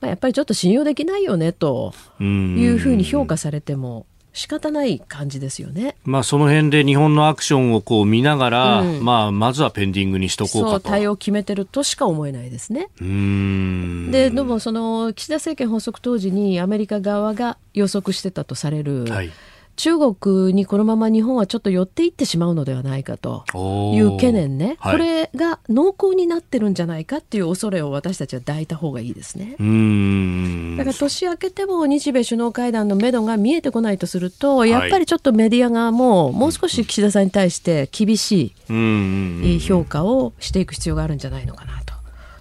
[0.00, 2.24] まあ、やっぱりちょっと信用できないよねとい
[2.66, 5.96] うふうに評価されても仕方ない感じですよね。
[6.04, 10.80] まあその辺で日本のアクションをこう見ながら、うん、まあまずはペンディングにしとこうかと。
[10.80, 12.88] 対応を決めてるとしか思えないですね。
[13.00, 19.06] ででもその岸田政権発足当時にアメリカ側が予測してたとされる。
[19.06, 19.30] はい
[19.76, 23.44] 中国にこのまま日本はちょっと寄っていってしまうのではないかと
[23.94, 29.52] いう懸念ね、はい、これが濃厚になってるんじゃないかっていう恐れを私たちは抱いた方がいいですね。
[30.76, 41.95] だから年明けても日米首脳会談のめどが見えてこないとすると、やっぱりちょっとメディア側ももう少し岸田さんに対して厳しい評価をしていく必要があるんじゃないのかなと。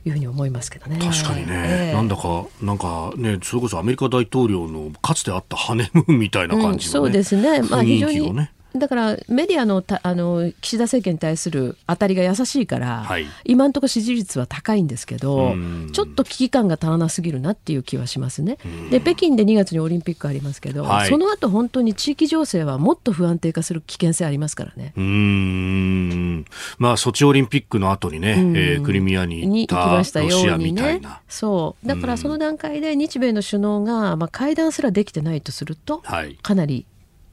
[0.05, 0.99] いうふうに思いますけどね。
[0.99, 7.61] 確かにね、えー、なんだか、なんかね、それこそアメリカ大統領のかつてあったハネムーンみたいな感じの、ねうん、そうですね。
[7.63, 15.55] まあ非常に、ね、だからメディアのたあの岸田政権に対する当たりが優しいから、はい、今のところ支持率は高いんですけど、
[15.93, 18.57] ちょっと危機感が足らなすぎるなっていう気はしますね。
[18.91, 24.93] で北京で2月にオリンピックありますけど、はい、その後本当に地域情勢はもっと不安定化する危険性ありますからね。
[24.95, 26.45] うん。
[26.77, 31.01] まあソチオリンピックの後にね、えー、クリミアに行きましたようにね。
[31.27, 31.87] そう。
[31.87, 36.85] だからその段階で日米の首脳が、まあ、会談すらできてないとすると、はい、かなり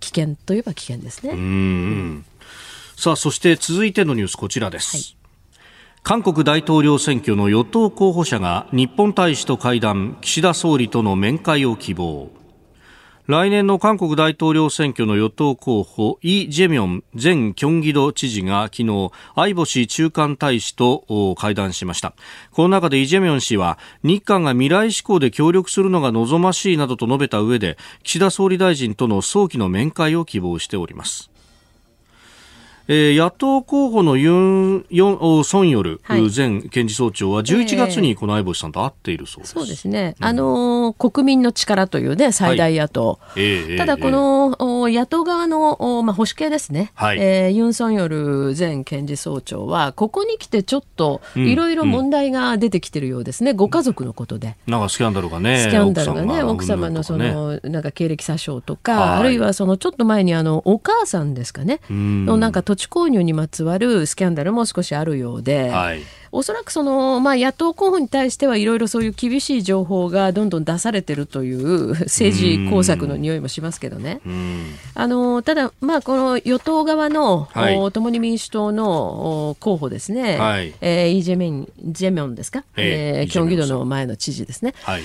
[0.03, 2.25] 危険といえば危険ですね。
[2.97, 4.97] さあ、そして続いてのニュースこちらです。
[4.97, 5.17] はい、
[6.03, 12.31] 韓国大統領選挙の与党候補者が日本大使と会談、岸田総理との面会を希望。
[13.29, 22.15] 来年の韓国大統領選挙の与党候補イ・ジェミョン前キョンギド知事が昨日相星中間大使と会談しました。
[22.51, 31.32] この中でイ・ジェミョン氏は日韓が未来志向で協力するのが望ましいなどと述べた上で岸田総理大臣との早期の面会を希望しております。
[32.89, 39.53] えー、野党候補のユン・ヨン・ソンヨル前検事総長は11月にこの相星さんと会っているそうです。
[39.55, 40.17] そうですね。
[40.21, 43.19] あのー、国民の力というね、最大野党。
[43.21, 43.43] はい。
[43.43, 54.57] えー、ただこの、の野党側の、まあ、保守系ですね、はい、えー、ユン・ソンヨル前検事総長は、ここに来てちょっといろいろ問題が出てきてるようですね、うん、ご家族のことで。
[54.67, 65.69] なんかスキャンダルがね、スキャンダルがね、奥様のその、なんか経歴詐称とか、はい、あるいはそのちょっと前にあのお母さんですかね、のなんか土地購入にまつわるスキャンダルも少しあるようで。
[65.69, 66.01] はい。
[66.35, 74.23] おそらくその、まあ、野党候補に対してはいろいろそういう厳しい情報がどんどん出されてるという政治工作の匂いもしますけどね。
[74.95, 84.73] あのただ、まあ、この与党側の、はい、共に民主党の候補ですね、はい、えー、イ・ジェミョンジェミョンですか、えー、キョンギ道の前の知事ですね。
[84.85, 85.03] はい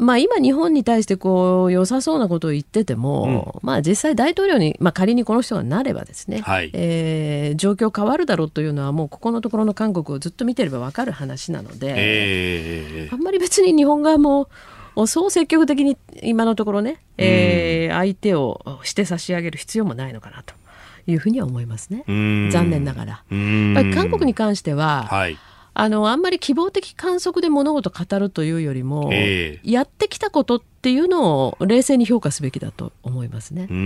[0.00, 14.48] まあ、今、日本に対してこう良さそうなことを言ってても、うん、まあ、実際、大統領に、まあ、仮にこの人がなればですね、はい、えー、状況変わるだろうというのは、もうここのところの韓国をずっと見てれば分かる話なので、えー、あんまり別に日本側も、
[15.06, 20.54] そう積極的に今のところね、えー、相手をして差し上げる必要もないのかなと
[21.06, 23.24] いうふうには思いますね、残念ながら。
[23.28, 25.36] 韓国に関しては、はい
[25.74, 33.66] あのあんまり希望的観測で物事を語るというよりも、えー、やってきたことっていうのを冷静に評価すべきだと思いますね。
[33.70, 33.76] うん。
[33.76, 33.80] う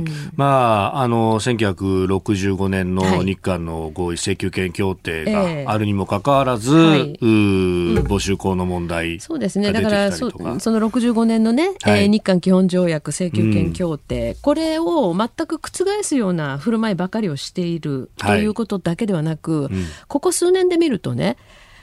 [0.00, 0.04] ん。
[0.34, 9.72] まあ、あの、1965年の日韓の合意請求権協定があるにもかかわらず、はい、募集校の問題そうですね。
[9.72, 10.58] だからそ、その
[10.90, 21.36] 65年のね、はい、えー、日韓基本条約請求権協定、これを全く覆すような振る舞いばかりをしているということだけではなく、はいうん、ここ数年で見るとね、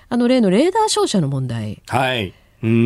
[0.09, 1.81] あの例のレーダー照射の問題。
[1.87, 2.33] はい。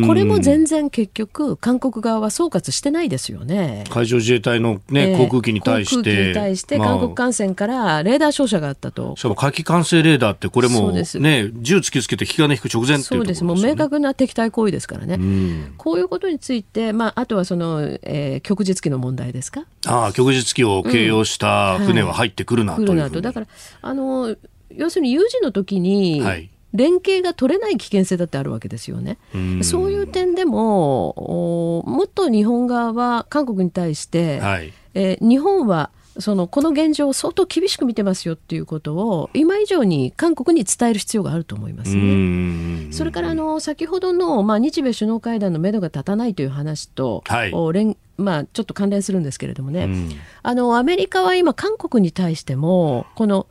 [0.06, 3.84] これも全然結局、韓国側は総括してないですよね。
[3.90, 5.96] 海上自衛隊の、ね、航空機に対して。
[5.96, 9.16] 航空機に対して、韓国艦船からレーダー照射があったと。
[9.16, 11.04] しかも火器管制レーダーって、これも、ね、
[11.54, 15.18] 銃突きつけて引き金引く直前っていう、ね、そうです、もう明確な敵対行為ですからね。
[15.76, 19.64] こういうことについて、まあ、あとはその、えー、旭日機の問題ですか？
[19.86, 23.20] ああ、旭日機を形容した船は入ってくるなと、うんはい、来るなと。
[23.20, 23.46] だから、
[23.82, 24.36] あの、
[24.76, 29.18] 要するに有事の時に、はい連携が取れない危険性だってあるわけですよね。
[29.60, 42.92] うそういう点でももっと日本側は韓国に対して、はい、えー、日本はそのこの現状を相当厳しく見てますよっていうことを今以上に韓国に伝える必要があると思いますね。
[42.92, 49.88] それからあの先ほどの、まあ、日米首脳会談のめどが立たないという話と、はい、連まあ、ちょっと関連するんですけれどもね、
[50.42, 53.46] あのアメリカは今韓国に対してもこの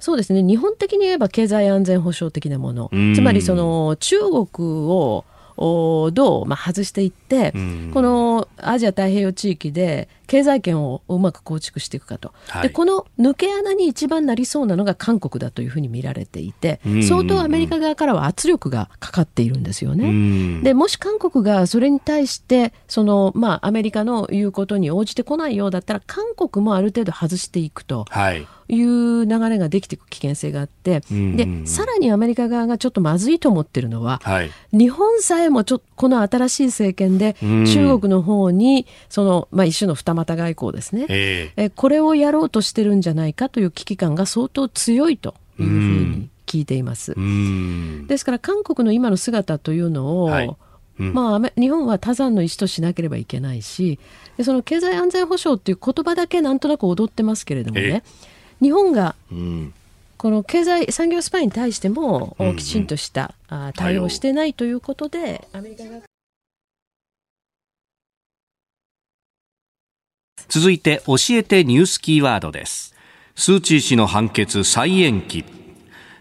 [0.00, 0.42] そうですね。
[0.42, 2.90] 日本的に言えば経済安全保障的なもの。
[3.14, 4.46] つまりその中国
[4.90, 5.24] を
[5.56, 7.52] どう、まあ、外していって、
[7.92, 20.62] このアジア太平洋地域で経済圏をうまく構築していくかと、はい、でこの抜け穴に一番なりそうなのが韓国だというふうに見られていて、相当アメリカ側からは圧力がかかっているんですよね。
[20.62, 28.06] でもし韓国がそれに対してその、まあ、アメリカの言うことに応じてこないようだったら韓国もある程度外していくと。
[28.08, 47.14] はいいう流れができていく危険性があって、でさらにアメリカ側がちょっとまずいと思ってるのは、はい、日本さえもちょこの新しい政権で中国の方にその、まあ、一種の二股外交ですね、えー、えこれをやろうとしてるんじゃないかという危機感が相当強いというふうに聞いています。
[48.06, 50.56] ですから韓国の今の姿というのを、はい。
[50.98, 53.98] うん、まあ、日本は他山の石としなければいけないし
[54.36, 58.02] でその経済安全保障っていう言葉だけなんとなく踊ってますけれどもね、
[58.60, 59.14] 日本が、
[60.16, 63.34] この経済産業スパイに対してもきちんとした、
[63.74, 66.00] 対応をしてないということで、アメリカが。
[70.48, 72.94] 続いて教えてニュースキーワードです。
[73.36, 75.44] スー・チー氏の判決再延期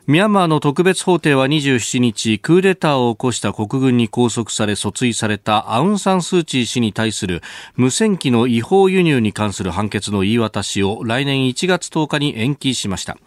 [0.10, 7.44] ミャンマーの特別法廷は27日、クーデターを起こした国軍に拘束され訴追されたアウン・サン・スー・チー氏に対する
[7.76, 13.20] 無線機の違法輸入に関する判決の言い渡しを来年1月10日に延期しました。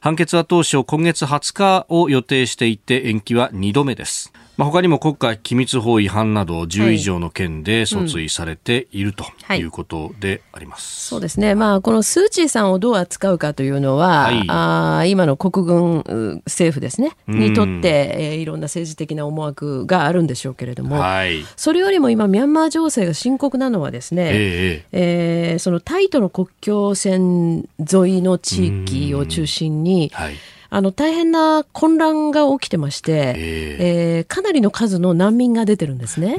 [0.00, 4.32] 判決は当初今月20日を予定していて延期は2度目です。
[4.60, 30.34] まあ、他にも国家機密法違反など10以上の件で訴追されているということであります、そうですね、まあ、このスー・チーさんをどう扱うかというのは、はい、あ今の国軍政府ですね、にとって、えー、いろんな政治的な思惑があるんでしょうけれども、はい、それよりも今、ミャンマー情勢が深刻なのはですね、えー、えー、そのタイとの国境線沿いの地域を中心に、はい
[30.72, 33.76] あの大変な混乱が起きてまして、えー、
[34.18, 36.36] えー、かなりの数の難民が出てるんですね。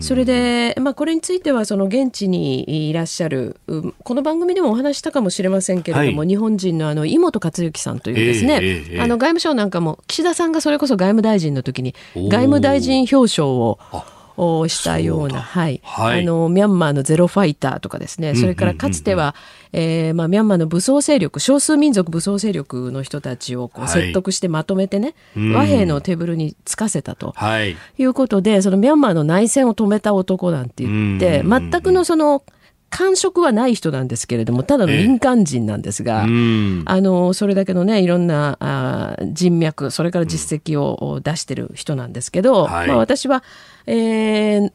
[0.00, 3.58] それで、まあ、これについてはその現地にいらっしゃる
[4.04, 19.34] この番組でもお話したかもしれませんけれども、はい、日本人のあの井本克之さんというですね、えー、あの外務省なんかも岸田さんがそれこそ外務大臣の時に外務大臣表彰をしたような、はい、はい、あのミャンマーのゼロファイターとかですね、それからかつては、
[19.72, 32.42] えーまあ、ミャンマーの武装勢力、少数民族武装勢力の人たちをこう説得してまとめてね、はい、和平のテーブルにつかせたと、はい、いうことで、そのミャンマーの内戦を止めた男なんて言って、全くのその
[32.88, 43.42] 感触はない人なんですけれども、ただの民間人なんですが、あの、それだけのね、いろんなあ人脈、それから実績を出してる人なんですけど、はい、まあ私は、
[43.86, 44.70] えー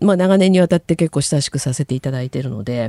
[0.00, 2.88] まあ、長年にわたって結構親しくさせていただいているので、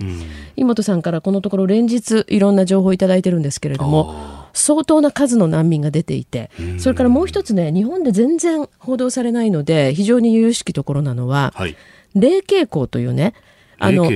[0.55, 11.76] 井本さんからこのところ連日いろんな情報をいただいてるんですけれども、相当な数の難民が出ていて、それからもう一つね、日本で全然報道されないので、非常に由々しきところなのは、はい、
[12.13, 13.34] 霊傾向というね、
[13.80, 14.09] あの、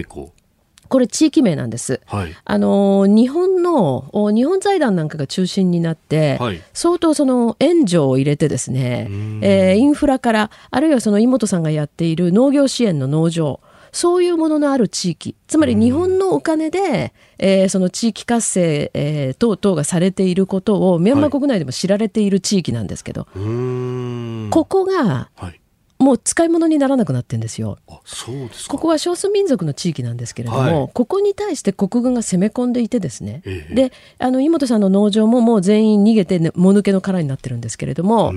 [0.90, 2.02] これ地域名なんです。
[2.08, 9.08] はい、あの日本の日本財団なんかが中心になって、はい、相当その援助を入れてですね、
[9.42, 13.62] えー、インフラからあるいはその井本さんがやっている農業支援の農場
[13.92, 25.60] そういうもののある地域つまり日本のお金で、えー、その地域活性、えー、等々がされていることをミャンマー国内でも知られている地域なんですけど、はい、ここが、はい
[26.00, 27.78] もう使い物にならなくなってんですよ。
[27.90, 38.32] あそうですここは少数民族の地域なんですけれども、はい、ここに対して国軍が攻め込んでいてですね、ええ、であの井本さんの農場ももう全員逃げて、ね、もぬけの殻になってるんですけれども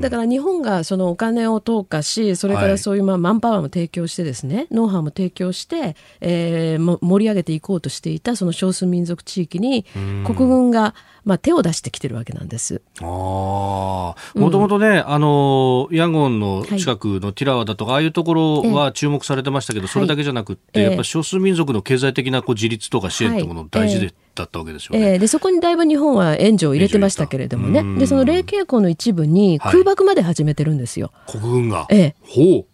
[0.00, 9.84] だから日本がそのお金を投下しそれからそういうまあマンパワーも提供してですね、はい、ノウハウも提供して、えー、盛り上げていこうとしていたその少数民族地域に
[10.24, 10.94] 国軍が
[11.24, 12.82] まあ、手を出してきてるわけなんです。
[13.00, 27.98] あもともとね、うん、あのヤンゴンの近くのティラワだとか、はい、ああいうところは注目されてましたけど、それだけじゃなくて、やっぱ少数民族の経済的なこう自立とか支援というもの大事で、だったわけですよね、えー、でそこにだいぶ日本は援助を入れてましたけれどもね。
[27.98, 31.12] でその霊傾向の一部に空爆まで始めてるんですよ。
[31.26, 32.66] はい、国軍が、ええ、ほう。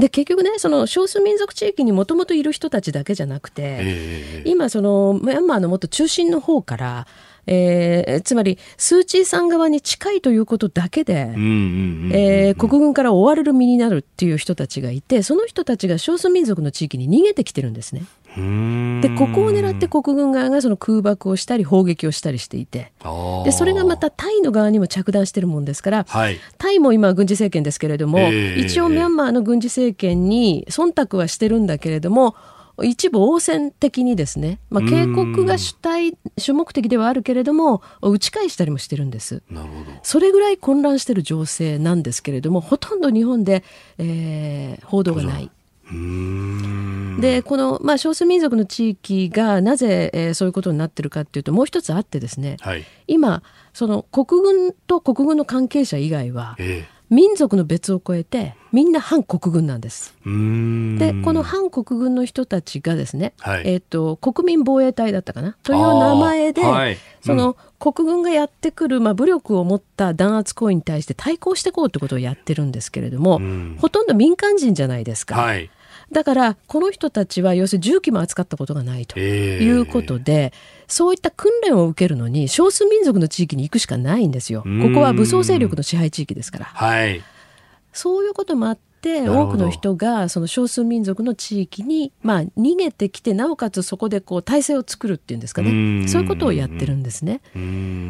[0.00, 7.06] で結局ねその少数民族地域にもともといる人たちだけじゃなくて、えー、今そのミャンマーのもっと中心の方から
[7.46, 18.02] えー、つまりスー・チーさん側に近いということだけで国軍から追われる身になるっていう人たちがいてその人たちが少数民族の地域に逃げてきてるんですね。
[19.02, 22.92] でここを狙って国軍側がその空爆をしたり砲撃をしたりしていて。
[23.44, 32.36] でそれがまたタイの側にも着弾してるもんですから、はい、タイも今軍事政権ですけれども、えー、一応ミャンマーの軍事政権に忖度はしてるんだけれども
[32.84, 39.42] 一部応戦的にですね、まあ、警告が主体主目的ではあるけれども打ち返したりもしてるんです。
[39.50, 39.92] なるほど。
[40.02, 43.64] それぐらい混乱している情勢なんですけれどもほとんど日本で、
[43.98, 45.50] えー、報道がない。
[47.20, 53.42] でこの、まあ、少数民族の地域がなぜ、えー、そういうことになってるかっていうともう一つあってですね、はい、今
[53.74, 60.14] その国軍と国軍の関係者以外は、えー民族の別を超えてみんな反国軍なんです。
[60.24, 65.56] でこの反国軍の人たちがですね、はい、えーと、国民防衛隊だったかな？
[65.64, 73.40] という名前で、はい、その、国軍がやってくる、まあ、武力を持った弾圧行為に対して対抗していこうということをやってるんですけれども
[73.78, 75.34] ほとんど民間人じゃないですか。
[75.34, 75.68] はい。
[76.12, 80.52] だからこの人たちは要するに銃器も扱ったことがないということで、えー、
[80.90, 84.62] そういった訓練を受けるのに少数民族の地域に行くしかないんですよ。
[84.62, 86.64] ここは武装勢力の支配地域ですから。
[86.66, 87.22] はい、
[87.92, 96.06] そういうこともあって、多くの人がその少数民族の地域に、まあ、逃げてきてなおかつそこでこう体制を作るっていうんですかね。
[96.06, 97.40] そういうことをやってるんですね。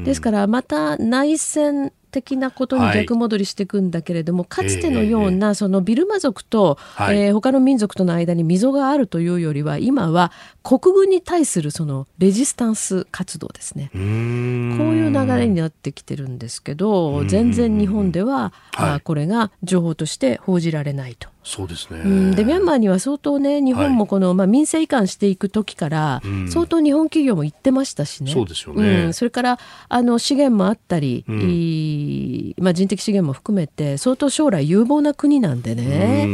[0.05, 10.33] ですからまた内戦的なことに逆戻りしていくんだけれども、はい、かつてのようなそのビルマ族と、はい、えー、他の民族との間に溝があるというよりは今は
[10.63, 13.91] 国軍に対するそのレジスタンス活動ですね。
[13.93, 21.29] こういう流れになってきてるんですけど全然日本では、はい、あこれが情報として報じられないと。
[21.43, 26.20] そうですね、うん、でミャンマーには相当ね日本もこの、はい、まあ、民生移管していく時から、
[26.51, 36.28] 相当日本企業も行ってましたしね、そうですよね、うん、それからあの資源もあったり、うん、まあ、人的資源も含めて相当将来有望な国なんでね。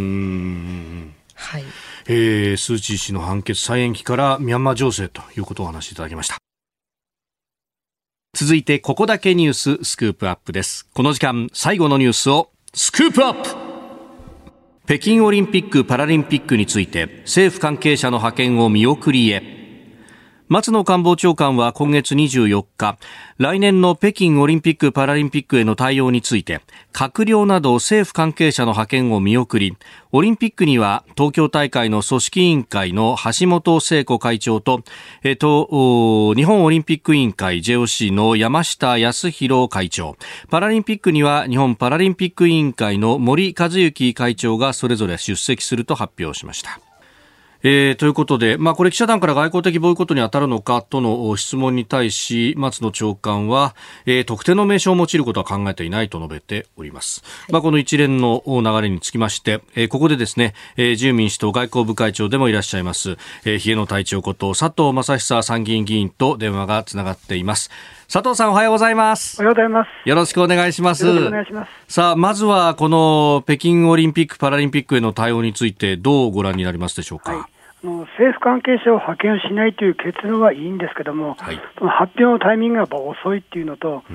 [1.35, 1.65] はい。
[2.09, 6.37] えー、スー・チー氏の判決再延期からミャンマー情勢ということをお話しいただきました。
[8.35, 10.87] 続いてここだけニューススクープアップです。
[10.95, 13.66] この時間最後のニュースをスクープアップ
[14.87, 19.56] 北京オリンピック・パラリンピックについて政府関係者の派遣を見送りへ。
[20.49, 22.99] 松野官房長官は今月24日、
[23.37, 26.61] 来年の北京オリンピック・パラリンピックへの対応について、
[26.93, 29.77] 閣僚など政府関係者の派遣を見送り、
[30.13, 34.85] オリンピックには東京大会の組織委員会の橋本聖子会長と、
[35.25, 40.17] えっと、日本オリンピック委員会 JOC の山下康弘会長、
[40.49, 46.79] パラリンピックには日本パラリンピック委員会の森和幸会長がそれぞれ出席すると発表しました。
[47.69, 67.73] えー、ということで、まあ、これ記者団から外交的ボイコットに当たるのかとの質問に対し松野長官は、えー、特定の名称を用いることは考えていないと述べております、はい、まあ、この一連の流れにつきまして、えー、ここでですね、えー、自由民主党外交部会長でもいらっしゃいます、えー、冷えの隊長こと佐藤正久参議院議員と電話がつながっています。
[68.13, 69.41] 佐藤さんおはようございます。
[69.41, 70.09] おはようございます。
[70.09, 71.09] よろしくお願いします。
[71.09, 71.93] お願いします。
[71.93, 77.41] さあまずはこの北京オリンピック・パラリンピックへの対応についてどうご覧になりますでしょうか、はい。
[77.41, 84.13] の政府関係者を派遣しないという結論はいいんですけども、はい、その発表のタイミングが遅いっていうのと、そ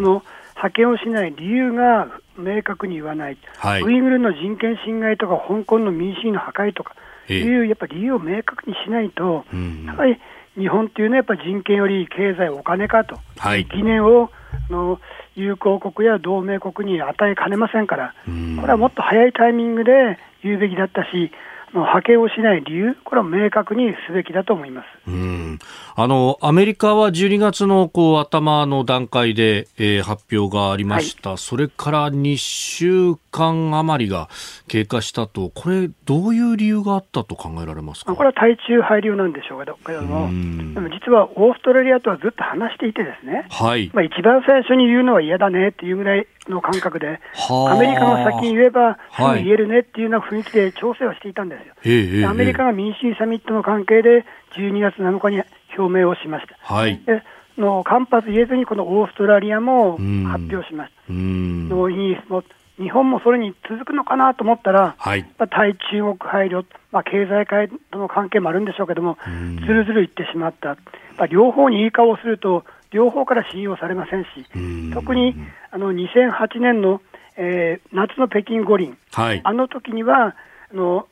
[0.00, 0.22] の
[0.56, 6.94] 派遣をしない理由が明確に言わない、はい、ウイグルの人権侵害とか、香港の民主主義の破壊とか
[7.28, 9.44] いうやっぱ理由を明確にしないと、
[9.86, 10.20] やっぱり
[10.56, 14.30] 日本っていうのはやっぱ人権より経済、お金かと、はい、疑念を
[14.70, 15.00] の
[15.34, 21.32] 友好国や同盟国に与えかねませんから、これはもっと早いタイミングで言うべきだったし、
[21.80, 24.86] 派遣をしない理由、これは明確にすべきだと思います。
[25.06, 25.58] うん。
[25.96, 34.28] あのアメリカは12月のこう頭の段階で、えー、発表がありました、はい、それから2週間余りが
[34.66, 38.14] 経過したと、これ、どういう理由があったと考えられますか？
[38.16, 40.28] これは対中配慮なんでしょうけども、
[40.74, 43.90] でも実はオーストラリアとはずっと話していて、ですね、はい。
[43.92, 52.28] まあ、一番最初に言うのは嫌だねっていうぐらいの感覚で、アメリカが先に言えば、すぐ言えるねっていうような雰囲気で調整をしていたんですよ。
[52.28, 54.24] アメリカが民主主義サミットの関係で、
[54.56, 55.42] 12月7日に
[55.76, 56.56] 表明をしました。
[56.60, 57.22] はい、で
[57.56, 61.12] の間髪言えずに、このオーストラリアも発表しました。
[61.12, 62.42] のイギリスも
[62.78, 70.76] 日本もそれに続くのかなと思ったら、はい、対中国配慮、まあ、経済界との関係もあるんでしょうけども、ずるずるいってしまった、
[71.16, 74.28] まあ、両方にいい顔をすると、両方から信用されませんし、
[74.92, 75.34] 特に
[75.70, 77.00] あの2008年の、
[77.36, 80.36] えー、夏の北京五輪、はい、あの時には
[80.72, 81.06] あの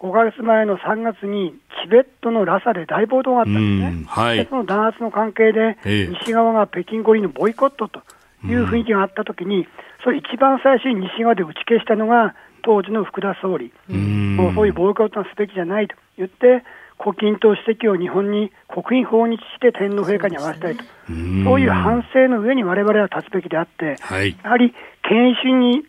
[0.00, 8.00] 5か月前の3月にチベットのラサで大暴動があったんですね、はい、でその弾圧の関係で、西側が北京五輪のボイコットと
[8.46, 9.66] いう雰囲気があったときに、
[10.04, 16.64] それ一番最初に西側で打ち消したのが、当時の福田総理、もうそういうボイコットはすべきじゃないと言って、
[16.98, 25.84] 胡錦涛主席を日本に国賓訪日して天皇陛下に会わせたいと、そういう反省の上に我々は立つべきであって、はい、やはり権威主義に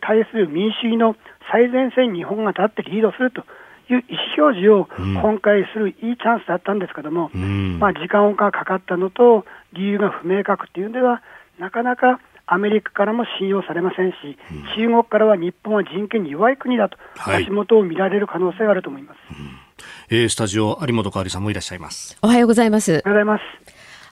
[0.00, 1.16] 対する民主主義の
[1.50, 3.42] 最前線に日本が立ってリードすると
[3.92, 11.22] いう意思表示を今回するいいチャンスだったんですけども、まあ、時間がかかったのと、理由が不明確というのでは、
[11.58, 14.38] なかなかアメリカからも信用されませんし、
[14.76, 19.18] 中国からは日本は人権に弱い国だと、足元を見られる可能性があると思います。
[19.30, 19.64] うん。
[20.10, 22.16] えー、スタジオ有本香里さんもいらっしゃいます。
[22.22, 22.90] おはようございます。
[22.90, 23.42] おはようございます。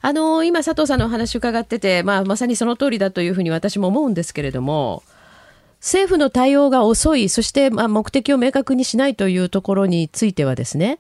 [0.05, 5.05] あの今佐藤さんのお話伺ってて、まあ、まさにその通りだというふうに私も思うんですけれども
[5.83, 10.99] 政府の対応が遅いそしてまあ目的を明確にしないというところについてはですね。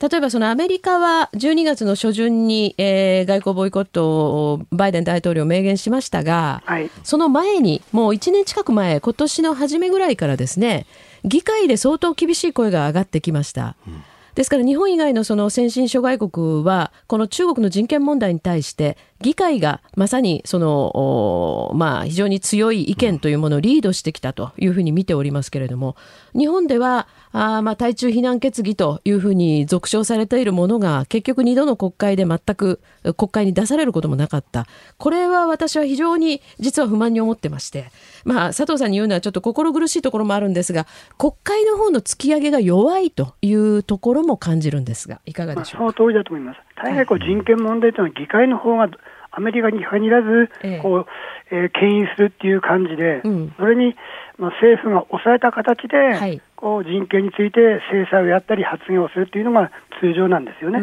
[0.00, 10.86] 例えばそのアメリカは12月の初旬に、えー、外交ボイコットをバイデン大統領明言しましたが、はい、その前にもう1年近く前今年の初めぐらいからですね
[11.22, 13.76] 議会で相当厳しい声が上がってきました。
[13.86, 14.02] うん
[14.34, 25.96] ですから日本以外のその先進諸外国はこの中国の人権問題に対して議会がまさにその、まあ、非常に強い意見というものをリードしてきたというふうに見ておりますけれども
[26.36, 32.80] 日本ではあまあ対中非難決議というふうに俗称されているものが結局2度の国会で全く
[33.16, 34.66] 国会に出されることもなかった。
[34.98, 37.90] これは私は非常に実は不満に思ってまして、
[38.24, 40.86] まあ、佐藤さんに言うのはちょっと心苦しいところもあるんですが
[41.18, 46.60] 国会の方の突き上げが弱いというところも感じるんですがいかがでしょうか、まあ、その通りだと思います。
[46.76, 48.88] 大概こう人権問題というのは議会の方が
[49.36, 50.50] アメリカに限らず
[50.80, 51.06] こう、
[51.50, 53.94] えー、牽引するっていう感じで、うん、それに、
[54.38, 59.70] まあ、政府が抑えた形で、はい、こう人権について制裁をやったり発言をするっていうのが
[60.00, 60.80] 通常なんですよね。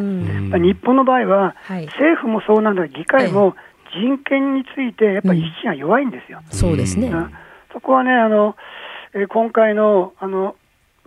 [0.50, 3.56] まあ、日本の場合は、はい、政府もそうなんだけど、議会も
[3.94, 6.42] 人権についてやっぱり意識が弱いんですよ。
[6.46, 7.12] うん、そうですね、
[7.72, 8.56] そこはねあの、
[9.14, 10.56] えー、今回のあの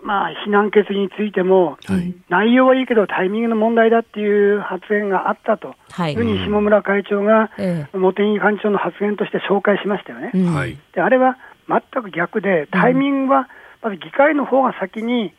[0.05, 7.51] まあ、非難決議についても、はい、内容はいいけどタイミングの問題だっていう発言があったと、はい、いうふうに下村会長が、
[7.95, 10.31] 茂木幹事長の発言として紹介しましたよね。
[10.51, 13.49] はい、であれは全く逆で、タイミングは
[13.83, 15.33] まず議会の方が先に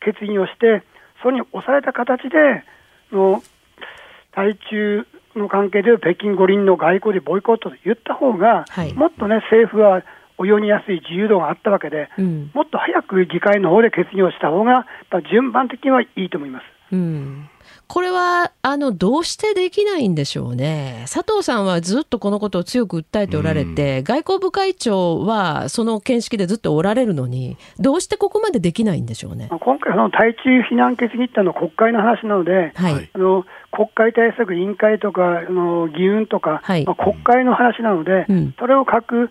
[0.00, 0.82] 決議をして、
[1.22, 2.64] それに押された形で
[3.12, 3.42] の
[4.32, 5.06] 対中
[5.36, 10.02] の関係で北京五輪の外交でボイコットと言った方が、はい、もっとね、政府は
[10.38, 14.86] 泳ぎやすい自由度があったわけで、うん、もっと早く議会の方で決議をした方が、
[15.30, 16.64] 順番的にはいいと思います。
[16.92, 17.48] うん
[17.86, 21.04] これは、あの、どうしてできないんでしょうね。
[21.12, 29.48] 佐藤さんはずっとこのことを強く訴えておられて、うん、外交部会長はその見識でずっとおられるのに、どうしてここまでできないんでしょうね。
[29.60, 39.30] 今回、の対中非難決議ってのは国会の話なので、はい、あの国会対策委員会とか、あの議運とか、はい、まあ、国会の話なので、うん、それを各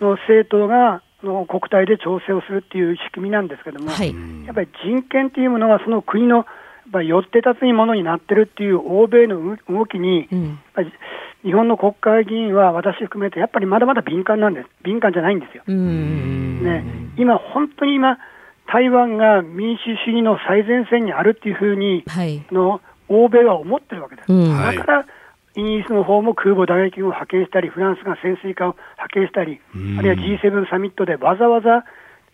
[0.00, 6.46] の政党がの国体で調整をするっていう仕組みなんですけども、はい、やっぱり人権というものがその国の
[6.92, 10.58] 寄って立つものになってるっていう欧米の動きに、うん、
[11.42, 15.64] 日本の国会議員は私含めて、やっぱりまだまだ敏感なんです、敏感じゃないんですよ。
[15.66, 16.84] ね、
[17.18, 18.18] 今、本当に今、
[18.68, 24.32] 台湾が民主主義の最前線にあるっていうふうに、はい、の欧米は思ってるわけです。
[24.32, 25.06] うん、だから、
[25.56, 29.60] イギリスの方も空母打撃軍を派遣したり、フランスが潜水艦を派遣したり、
[29.98, 31.84] あるいは G7 サミットでわざわざ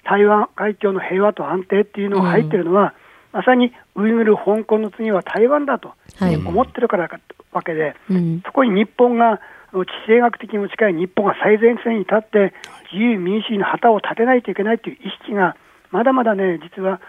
[0.04, 2.94] 台湾海峡の平和と安定っていうのが入ってるのは、
[3.32, 7.08] まさにウイグル、香港の次は台湾だと思ってるから
[7.52, 9.40] わけで、うん、そこに日本が、
[9.72, 12.52] 地政学的にも近い日本が最前線に立って、
[12.92, 15.56] 自由民主主義の旗を立てないといけないという意識が、
[15.90, 17.00] まだまだね、実は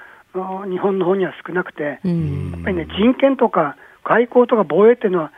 [0.69, 5.31] 日本の方には少なくて、うん、やっぱりね、人権とか外交とか防衛っていうのは、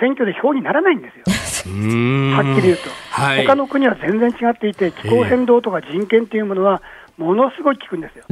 [0.00, 1.24] 選挙で票にならないんですよ。
[2.36, 6.82] はっきり言うと、はい、他の国は全然違っていて、気候変動とか人権というものは、
[7.18, 8.24] ものすごい効くんですよ。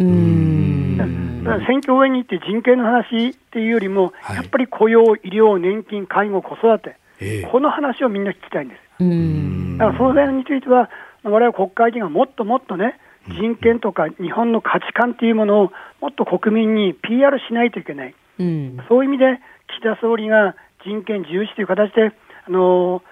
[1.66, 8.80] 選挙応援に行って人権の話っていうよりも、はい、やっぱり雇用、医療、年金、介護、子育て、えー、この話をみんな聞きたいんです。
[9.78, 10.88] だからその辺については、
[11.24, 20.54] われわれ国会議員がもっともっとね、人権とか日本の価値観っていうものをもっと国民に PR しないといけない、うん、そういう意味で岸田総理が
[20.86, 22.12] 人権重視という形で、
[22.46, 23.02] あの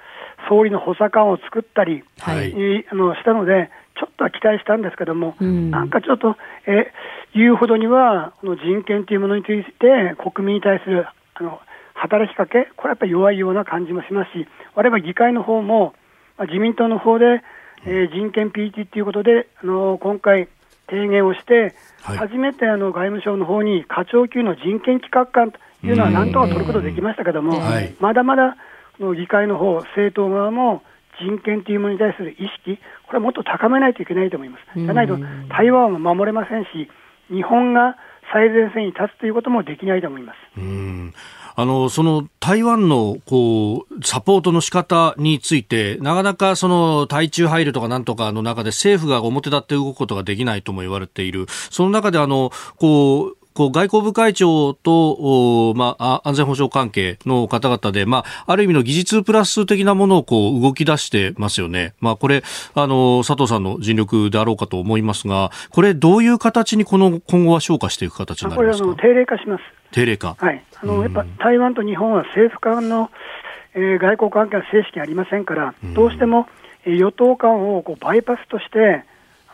[0.49, 6.93] 総理の補佐官を作ったり、はい、あのしたので、ちょっとは期待したんですけども、うん、なんかちょっと、え
[7.35, 11.61] 言うほどには、この人権というものについて、国民に対するあの
[11.95, 15.95] 働きかけ、これはやっぱり弱いような感じもしますし、我々議会の方も、
[16.37, 17.43] まあ、自民党の方で、
[17.85, 20.49] えー、人権 PT ということで、あの今回、
[20.89, 27.61] 提言をして、はい、初めてあの外務省の方に課長級の人権企画官というのはなんとか取ることできましたけども、
[28.01, 28.57] まだまだ
[29.01, 30.83] の議会の方政党側も
[31.21, 34.79] 人権というものに対する意識、これはもっと高めないといけないと思います。
[34.79, 35.19] じゃないと
[35.49, 36.89] 台湾は守れませんし、
[37.31, 37.97] 日本が
[38.33, 40.37] 最前線に立つということもできないと思います。
[40.57, 41.13] うん
[41.55, 51.47] あの、その台湾の、こう、サポートの仕方について、なかなかその対中配慮とかなんとかの中で政府が表立って動くことができないとも言われている。
[51.49, 61.95] その中であの、こう、こう外交部会長と、まあ、安全保障関係の方々で、まあ、ある意味の技術プラス的なものをこう動き出してますよね。
[62.01, 62.43] まあ、これ、
[62.75, 68.85] あの、佐藤さんの尽力であろうかと思いますが、これ、どういう形にこの今後は消化していく形になりますか？
[68.87, 69.63] これ、定例化します。
[69.93, 70.37] 定例化。
[70.39, 70.63] はい。
[70.83, 73.11] あの、やっぱ台湾と日本は政府間の、
[73.75, 76.47] えー、外交関係は正式ありませんから、どうしても、
[76.85, 79.05] え与党間をこうバイパスとして、あ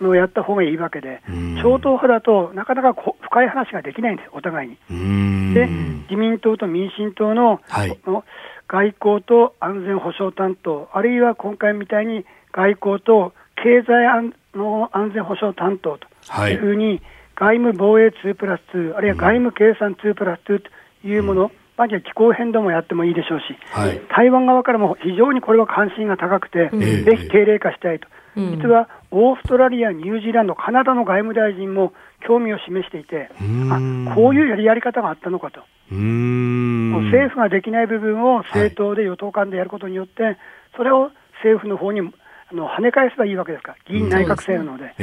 [0.00, 1.20] のやった方がいいわけで、
[1.62, 5.54] 超党派だとなかなか深い話ができないんです、お互いに。
[5.54, 5.66] で、
[6.10, 8.24] 自民党と民進党の,、はい、の
[8.66, 16.06] 外交と安全保障担当、あるいは今回みたいに外交と経済安の安全保障担当と
[16.48, 16.54] い。
[16.54, 17.00] うふうに、
[17.34, 20.68] 外務防衛2プラス2、あるいは外務計算2プラス2と
[21.06, 28.08] いうもの、まあ、気候変動もやってもいいでしょうし、はい、台湾側からも非常にこれは関心が高くて、ぜひ定例化したいと。
[28.34, 31.92] 実はオーストラリア、ニュージーランド、カナダの外務大臣も
[32.26, 33.30] 興味を示していて、
[33.70, 35.60] あこういうやりやり方があったのかと、
[35.90, 40.36] 政府ができない部分を政党で与党間でやることによって、
[40.76, 41.10] それを
[41.42, 44.94] 政府の方にあの跳ね返せばいいわけですから、議員内閣制なので、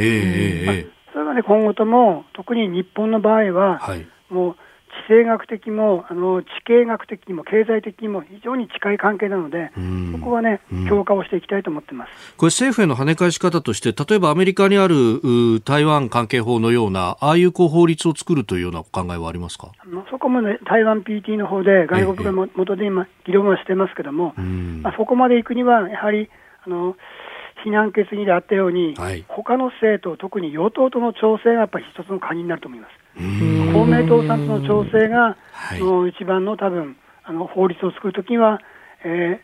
[1.13, 4.55] それがね、今後とも、特に日本の場合は、はい、もう
[5.08, 9.72] 地政学的もあの地形学的にも経済的にも非常に近い関係なので、
[10.12, 12.36] そこはね、強化をしていきたいと思ってます。
[12.38, 15.22] これ、政府への跳ね返し方として、例えばアメリカにある
[15.64, 19.72] 台湾関係法のような、ああいうこう法律を作るというようなお考えはありますか？
[20.10, 24.34] そこもね、台湾 PT の方で、外国がも元で今、議論はしてますけども、
[24.82, 26.30] まあ、そこまで行くには、やはり、
[26.66, 26.96] あの
[27.64, 32.91] 非難決議であったように、はい、他の政党、特に与党との調整がやっぱり一つの鍵になると思います。
[33.16, 38.59] 公明党さんとの調整が、はい、の一番の多分あの法律を作るときには、
[39.03, 39.41] え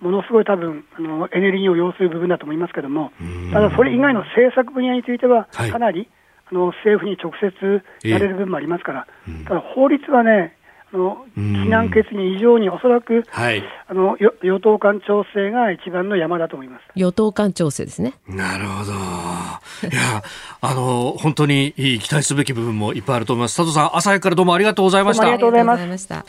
[0.00, 3.12] ー、ものすごい多分あのエネルギーを要する部分だと思いますけれども、
[3.52, 6.08] ただそれ以外の政策分野については、かなり、はい、
[6.52, 9.06] あの政府に直接やれる部分もありますから、
[9.48, 10.55] ただ法律はね、あ
[10.96, 18.14] の非難決議以上におそらく、はい、あの与党間調整が一番の山だと思います与党間調整ですね。
[18.28, 18.92] なるほど。
[18.92, 20.22] いや、
[20.60, 23.56] あの、本当に期待すべき部分もいっぱいあると思います。
[23.56, 25.24] 佐藤さん、朝早くからどうもありがとうございました。
[25.24, 26.24] ありがとうございました。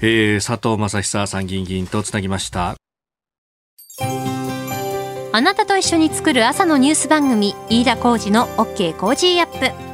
[0.00, 2.76] えー、佐藤正久参議院議員とつなぎました。
[5.32, 9.93] あなたと一緒に作る朝のニュース番組飯田浩二の OK コージーアップ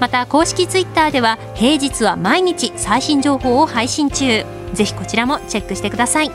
[0.00, 4.44] また公式ツイッターでは平日は毎日最新情報を配信中。
[4.72, 6.30] ぜひこちらもチェックしてください。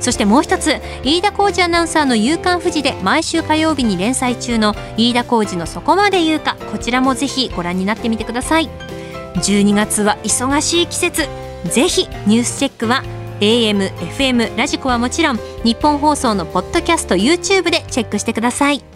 [0.00, 8.68] そしてもう一つ飯田浩二アナウンサーの「夕刊富士」で毎週火曜日に連載中の飯田浩二の「そこまで言うか」こちらもぜひご覧になってみてください。
[9.36, 11.28] 12月は忙しい季節。
[11.70, 13.02] ぜひニュースチェックは
[13.40, 18.95] AM、FM、ラジコはもちろん日本放送のポッドキャスト YouTube でチェックしてください。